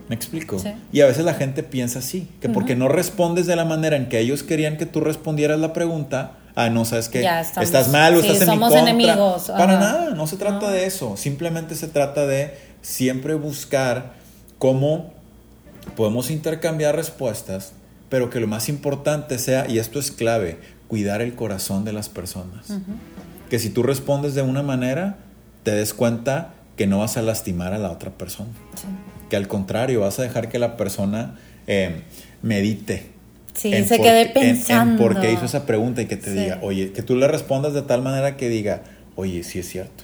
¿Me 0.09 0.15
explico? 0.15 0.59
Sí. 0.59 0.69
Y 0.91 1.01
a 1.01 1.07
veces 1.07 1.25
la 1.25 1.33
gente 1.33 1.63
piensa 1.63 1.99
así, 1.99 2.27
que 2.39 2.49
porque 2.49 2.75
no 2.75 2.87
respondes 2.87 3.47
de 3.47 3.55
la 3.55 3.65
manera 3.65 3.95
en 3.95 4.07
que 4.09 4.19
ellos 4.19 4.43
querían 4.43 4.77
que 4.77 4.85
tú 4.85 5.01
respondieras 5.01 5.59
la 5.59 5.73
pregunta, 5.73 6.33
ah, 6.53 6.69
no, 6.69 6.85
sabes 6.85 7.09
que 7.09 7.25
estás 7.59 7.87
mal 7.91 8.13
o 8.15 8.21
sí, 8.21 8.27
estás 8.27 8.41
en 8.41 8.53
somos 8.53 8.69
mi 8.71 8.75
contra. 8.75 8.91
enemigos, 8.91 9.47
Para 9.47 9.79
nada, 9.79 10.09
no 10.11 10.27
se 10.27 10.37
trata 10.37 10.67
No. 10.67 10.71
de 10.71 10.85
eso. 10.85 11.17
Simplemente 11.17 11.73
se 11.75 11.87
trata 11.87 12.27
de 12.27 12.53
siempre 12.83 13.33
buscar 13.33 14.13
cómo 14.59 15.11
podemos 15.95 16.29
intercambiar 16.29 16.95
respuestas, 16.95 17.73
pero 18.09 18.29
que 18.29 18.39
lo 18.39 18.47
más 18.47 18.69
importante 18.69 19.37
sea, 19.39 19.67
y 19.69 19.79
esto 19.79 19.99
es 19.99 20.11
clave, 20.11 20.57
cuidar 20.87 21.21
el 21.21 21.33
corazón 21.35 21.83
de 21.85 21.93
las 21.93 22.09
personas. 22.09 22.67
Que 23.49 23.59
si 23.59 23.69
tú 23.69 23.83
respondes 23.83 24.35
de 24.35 24.41
una 24.41 24.63
manera, 24.63 25.17
te 25.63 25.71
des 25.71 25.93
cuenta 25.93 26.53
que 26.77 26.87
no 26.87 26.99
vas 26.99 27.17
a 27.17 27.21
lastimar 27.21 27.73
a 27.73 27.77
la 27.77 27.89
otra 27.91 28.11
persona 28.11 28.49
Sí. 28.75 28.83
que 29.29 29.35
al 29.37 29.47
contrario 29.47 30.01
vas 30.01 30.19
a 30.19 30.23
dejar 30.23 30.49
que 30.49 30.59
la 30.59 30.77
persona 30.77 31.39
eh, 31.67 32.01
medite. 32.43 33.07
Sí, 33.55 33.73
en 33.73 33.87
se 33.87 33.97
por 33.97 34.05
quede 34.05 34.33
qué- 34.33 34.39
en- 34.39 34.45
En, 34.49 34.55
pensando. 34.57 35.01
por 35.01 35.19
qué 35.19 35.31
hizo 35.31 35.45
esa 35.45 35.65
pregunta 35.65 36.01
y 36.01 36.05
que 36.05 36.17
te 36.17 36.31
Sí. 36.31 36.37
diga, 36.39 36.59
oye, 36.61 36.91
que 36.91 37.01
tú 37.01 37.15
le 37.15 37.27
respondas 37.27 37.73
de 37.73 37.81
tal 37.81 38.01
manera 38.03 38.37
que 38.37 38.49
diga, 38.49 38.83
oye, 39.15 39.41
sí 39.43 39.57
es 39.59 39.67
cierto, 39.69 40.03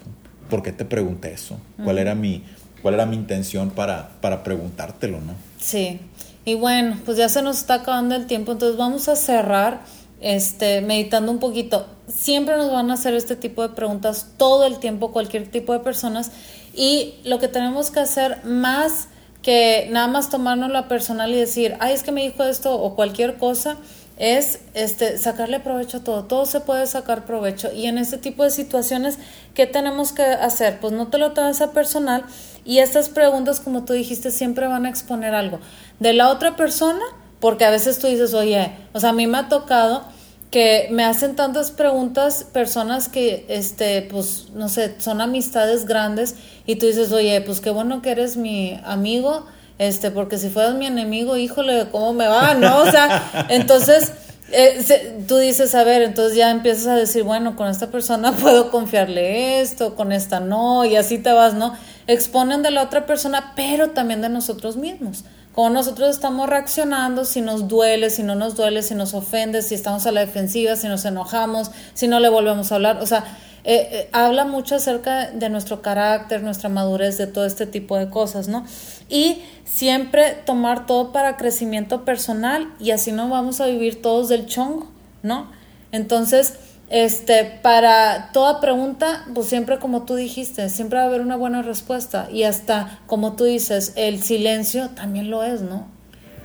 ¿por 0.49 0.63
qué 0.63 0.71
te 0.71 0.85
pregunté 0.85 1.33
eso? 1.33 1.59
¿Cuál 1.83 1.99
era 1.99 2.15
mi, 2.15 2.43
cuál 2.81 2.95
era 2.95 3.05
mi 3.05 3.15
intención 3.15 3.69
para, 3.69 4.09
para 4.21 4.43
preguntártelo, 4.43 5.19
no? 5.21 5.33
Sí. 5.59 5.99
Y 6.43 6.55
bueno, 6.55 6.97
pues 7.05 7.17
ya 7.17 7.29
se 7.29 7.41
nos 7.41 7.59
está 7.59 7.75
acabando 7.75 8.15
el 8.15 8.25
tiempo, 8.25 8.53
entonces 8.53 8.77
vamos 8.77 9.07
a 9.07 9.15
cerrar 9.15 9.81
este 10.21 10.81
meditando 10.81 11.31
un 11.31 11.39
poquito. 11.39 11.85
Siempre 12.07 12.57
nos 12.57 12.71
van 12.71 12.89
a 12.91 12.95
hacer 12.95 13.13
este 13.13 13.35
tipo 13.35 13.61
de 13.61 13.69
preguntas 13.69 14.27
todo 14.37 14.65
el 14.65 14.79
tiempo 14.79 15.11
cualquier 15.11 15.49
tipo 15.49 15.73
de 15.73 15.79
personas 15.79 16.31
y 16.73 17.15
lo 17.23 17.39
que 17.39 17.47
tenemos 17.47 17.91
que 17.91 17.99
hacer 17.99 18.43
más 18.45 19.07
que 19.41 19.87
nada 19.91 20.07
más 20.07 20.29
tomarnos 20.29 20.69
la 20.69 20.87
personal 20.87 21.31
y 21.31 21.35
decir, 21.35 21.75
"Ay, 21.79 21.93
es 21.93 22.03
que 22.03 22.11
me 22.11 22.21
dijo 22.21 22.43
esto" 22.43 22.75
o 22.79 22.95
cualquier 22.95 23.37
cosa, 23.37 23.77
es 24.17 24.59
este 24.75 25.17
sacarle 25.17 25.59
provecho 25.59 25.97
a 25.97 26.03
todo, 26.03 26.25
todo 26.25 26.45
se 26.45 26.59
puede 26.59 26.85
sacar 26.85 27.25
provecho 27.25 27.71
y 27.73 27.87
en 27.87 27.97
este 27.97 28.19
tipo 28.19 28.43
de 28.43 28.51
situaciones 28.51 29.17
¿qué 29.55 29.65
tenemos 29.65 30.11
que 30.11 30.21
hacer? 30.21 30.79
Pues 30.79 30.93
no 30.93 31.07
te 31.07 31.17
lo 31.17 31.31
tomes 31.31 31.59
a 31.61 31.71
personal 31.71 32.23
y 32.65 32.79
estas 32.79 33.09
preguntas 33.09 33.59
como 33.59 33.83
tú 33.85 33.93
dijiste 33.93 34.31
siempre 34.31 34.67
van 34.67 34.85
a 34.85 34.89
exponer 34.89 35.33
algo 35.33 35.59
de 35.99 36.13
la 36.13 36.29
otra 36.29 36.55
persona, 36.55 37.01
porque 37.39 37.65
a 37.65 37.69
veces 37.71 37.99
tú 37.99 38.07
dices, 38.07 38.33
"Oye, 38.33 38.71
o 38.93 38.99
sea, 38.99 39.09
a 39.09 39.13
mí 39.13 39.27
me 39.27 39.37
ha 39.39 39.49
tocado 39.49 40.03
que 40.51 40.89
me 40.91 41.05
hacen 41.05 41.35
tantas 41.37 41.71
preguntas 41.71 42.43
personas 42.51 43.07
que 43.07 43.45
este 43.47 44.01
pues 44.01 44.47
no 44.53 44.67
sé, 44.69 44.95
son 44.99 45.21
amistades 45.21 45.85
grandes 45.85 46.35
y 46.65 46.75
tú 46.75 46.87
dices, 46.87 47.11
"Oye, 47.11 47.39
pues 47.41 47.61
qué 47.61 47.69
bueno 47.69 48.01
que 48.01 48.11
eres 48.11 48.37
mi 48.37 48.79
amigo." 48.83 49.45
Este, 49.79 50.11
porque 50.11 50.37
si 50.37 50.49
fueras 50.49 50.75
mi 50.75 50.85
enemigo, 50.85 51.37
híjole, 51.37 51.87
¿cómo 51.91 52.13
me 52.13 52.27
va? 52.27 52.53
¿No? 52.53 52.81
O 52.83 52.91
sea, 52.91 53.47
entonces, 53.49 54.11
eh, 54.51 54.83
se- 54.85 55.15
tú 55.27 55.37
dices, 55.37 55.73
a 55.73 55.83
ver, 55.83 56.03
entonces 56.03 56.37
ya 56.37 56.51
empiezas 56.51 56.85
a 56.85 56.95
decir, 56.95 57.23
bueno, 57.23 57.55
con 57.55 57.67
esta 57.67 57.87
persona 57.87 58.31
puedo 58.35 58.69
confiarle 58.69 59.59
esto, 59.61 59.95
con 59.95 60.11
esta 60.11 60.39
no, 60.39 60.85
y 60.85 60.97
así 60.97 61.17
te 61.17 61.31
vas, 61.31 61.55
¿no? 61.55 61.73
Exponen 62.07 62.63
de 62.63 62.71
la 62.71 62.83
otra 62.83 63.05
persona, 63.05 63.53
pero 63.55 63.91
también 63.91 64.21
de 64.21 64.29
nosotros 64.29 64.77
mismos. 64.77 65.23
Como 65.53 65.69
nosotros 65.69 66.09
estamos 66.09 66.49
reaccionando, 66.49 67.25
si 67.25 67.41
nos 67.41 67.67
duele, 67.67 68.09
si 68.09 68.23
no 68.23 68.35
nos 68.35 68.55
duele, 68.55 68.83
si 68.83 68.95
nos 68.95 69.13
ofende, 69.13 69.61
si 69.61 69.75
estamos 69.75 70.05
a 70.05 70.11
la 70.11 70.21
defensiva, 70.21 70.75
si 70.77 70.87
nos 70.87 71.03
enojamos, 71.03 71.71
si 71.93 72.07
no 72.07 72.19
le 72.19 72.29
volvemos 72.29 72.71
a 72.71 72.75
hablar. 72.75 72.99
O 73.01 73.05
sea, 73.05 73.25
eh, 73.63 73.89
eh, 73.91 74.09
habla 74.11 74.45
mucho 74.45 74.75
acerca 74.75 75.29
de 75.29 75.49
nuestro 75.49 75.81
carácter, 75.81 76.41
nuestra 76.41 76.69
madurez, 76.69 77.17
de 77.17 77.27
todo 77.27 77.45
este 77.45 77.67
tipo 77.67 77.97
de 77.97 78.09
cosas, 78.09 78.47
¿no? 78.47 78.65
Y 79.09 79.43
siempre 79.65 80.33
tomar 80.45 80.85
todo 80.85 81.11
para 81.11 81.37
crecimiento 81.37 82.05
personal 82.05 82.73
y 82.79 82.91
así 82.91 83.11
no 83.11 83.29
vamos 83.29 83.61
a 83.61 83.67
vivir 83.67 84.01
todos 84.01 84.29
del 84.29 84.47
chongo, 84.47 84.89
¿no? 85.21 85.51
Entonces, 85.91 86.55
este, 86.91 87.45
para 87.61 88.31
toda 88.33 88.59
pregunta, 88.59 89.25
pues 89.33 89.47
siempre 89.47 89.79
como 89.79 90.03
tú 90.03 90.15
dijiste, 90.15 90.69
siempre 90.69 90.99
va 90.99 91.05
a 91.05 91.07
haber 91.07 91.21
una 91.21 91.37
buena 91.37 91.61
respuesta 91.61 92.27
y 92.31 92.43
hasta 92.43 92.99
como 93.07 93.37
tú 93.37 93.45
dices, 93.45 93.93
el 93.95 94.21
silencio 94.21 94.89
también 94.89 95.29
lo 95.29 95.43
es, 95.43 95.61
¿no? 95.61 95.87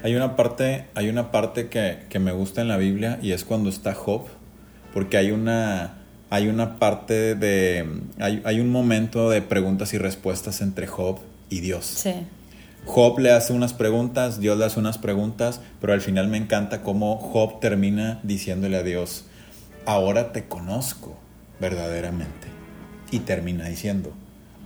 Hay 0.04 0.14
una 0.14 0.36
parte, 0.36 0.86
hay 0.94 1.08
una 1.08 1.32
parte 1.32 1.68
que, 1.68 2.04
que 2.08 2.20
me 2.20 2.30
gusta 2.30 2.60
en 2.60 2.68
la 2.68 2.76
Biblia 2.76 3.18
y 3.20 3.32
es 3.32 3.44
cuando 3.44 3.68
está 3.68 3.92
Job, 3.92 4.22
porque 4.94 5.16
hay 5.16 5.32
una, 5.32 5.98
hay 6.30 6.46
una 6.46 6.78
parte 6.78 7.34
de, 7.34 7.84
hay, 8.20 8.40
hay 8.44 8.60
un 8.60 8.70
momento 8.70 9.30
de 9.30 9.42
preguntas 9.42 9.94
y 9.94 9.98
respuestas 9.98 10.60
entre 10.60 10.86
Job 10.86 11.18
y 11.50 11.58
Dios. 11.58 11.86
Sí, 11.86 12.14
Job 12.84 13.18
le 13.18 13.32
hace 13.32 13.52
unas 13.52 13.74
preguntas, 13.74 14.38
Dios 14.38 14.56
le 14.56 14.64
hace 14.64 14.78
unas 14.78 14.96
preguntas, 14.96 15.60
pero 15.80 15.92
al 15.92 16.00
final 16.00 16.28
me 16.28 16.36
encanta 16.36 16.82
cómo 16.82 17.16
Job 17.16 17.58
termina 17.58 18.20
diciéndole 18.22 18.76
a 18.76 18.84
Dios, 18.84 19.24
ahora 19.86 20.32
te 20.32 20.46
conozco 20.46 21.16
verdaderamente. 21.60 22.48
Y 23.10 23.20
termina 23.20 23.68
diciendo, 23.68 24.12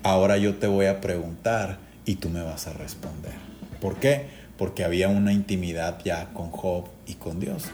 ahora 0.02 0.38
yo 0.38 0.56
te 0.56 0.66
voy 0.66 0.86
a 0.86 1.00
preguntar 1.00 1.78
y 2.04 2.16
tú 2.16 2.30
me 2.30 2.42
vas 2.42 2.66
a 2.66 2.72
responder. 2.72 3.34
¿Por 3.80 3.96
qué? 3.96 4.28
Porque 4.56 4.82
había 4.82 5.08
una 5.08 5.32
intimidad 5.32 5.98
ya 6.04 6.32
con 6.32 6.50
Job 6.50 6.86
y 7.06 7.14
con 7.14 7.38
Dios. 7.38 7.64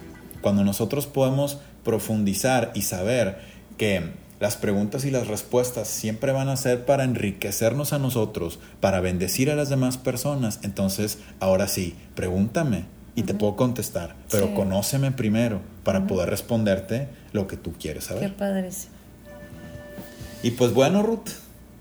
Cuando 0.40 0.64
nosotros 0.64 1.06
podemos 1.06 1.58
profundizar 1.84 2.72
y 2.74 2.82
saber 2.82 3.38
que 3.78 4.10
las 4.40 4.56
preguntas 4.56 5.04
y 5.04 5.10
las 5.10 5.28
respuestas 5.28 5.88
siempre 5.88 6.32
van 6.32 6.48
a 6.48 6.56
ser 6.56 6.84
para 6.84 7.04
enriquecernos 7.04 7.92
a 7.92 7.98
nosotros, 7.98 8.58
para 8.80 9.00
bendecir 9.00 9.50
a 9.50 9.54
las 9.54 9.68
demás 9.68 9.96
personas, 9.96 10.60
entonces 10.62 11.18
ahora 11.40 11.68
sí, 11.68 11.94
pregúntame 12.14 12.95
y 13.16 13.22
te 13.22 13.34
puedo 13.34 13.56
contestar, 13.56 14.14
pero 14.30 14.54
conóceme 14.54 15.10
primero 15.10 15.60
para 15.82 16.06
poder 16.06 16.28
responderte 16.28 17.08
lo 17.32 17.48
que 17.48 17.56
tú 17.56 17.72
quieres 17.72 18.04
saber. 18.04 18.22
Qué 18.22 18.28
padrísimo. 18.28 18.94
Y 20.42 20.52
pues 20.52 20.72
bueno, 20.72 21.02
Ruth. 21.02 21.30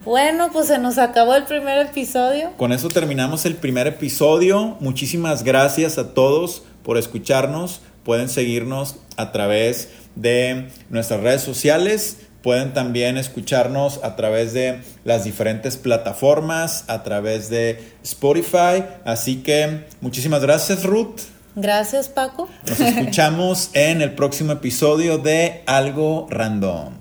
Bueno, 0.05 0.49
pues 0.53 0.67
se 0.67 0.77
nos 0.79 0.97
acabó 0.97 1.35
el 1.35 1.43
primer 1.43 1.85
episodio. 1.85 2.53
Con 2.57 2.71
eso 2.71 2.87
terminamos 2.87 3.45
el 3.45 3.55
primer 3.55 3.85
episodio. 3.85 4.77
Muchísimas 4.79 5.43
gracias 5.43 5.97
a 5.97 6.13
todos 6.13 6.63
por 6.83 6.97
escucharnos. 6.97 7.81
Pueden 8.03 8.29
seguirnos 8.29 8.95
a 9.17 9.31
través 9.31 9.89
de 10.15 10.69
nuestras 10.89 11.19
redes 11.19 11.41
sociales. 11.41 12.19
Pueden 12.45 12.75
también 12.75 13.17
escucharnos 13.17 14.01
a 14.03 14.15
través 14.15 14.53
de 14.53 14.81
las 15.03 15.23
diferentes 15.23 15.77
plataformas, 15.77 16.83
a 16.87 17.01
través 17.01 17.49
de 17.49 17.83
Spotify. 18.03 18.83
Así 19.03 19.37
que 19.37 19.85
muchísimas 19.99 20.43
gracias, 20.43 20.83
Ruth. 20.83 21.21
Gracias, 21.55 22.07
Paco. 22.07 22.47
Nos 22.67 22.79
escuchamos 22.79 23.71
en 23.73 24.03
el 24.03 24.11
próximo 24.11 24.51
episodio 24.51 25.17
de 25.17 25.63
Algo 25.65 26.27
Random. 26.29 26.93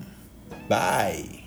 Bye. 0.67 1.44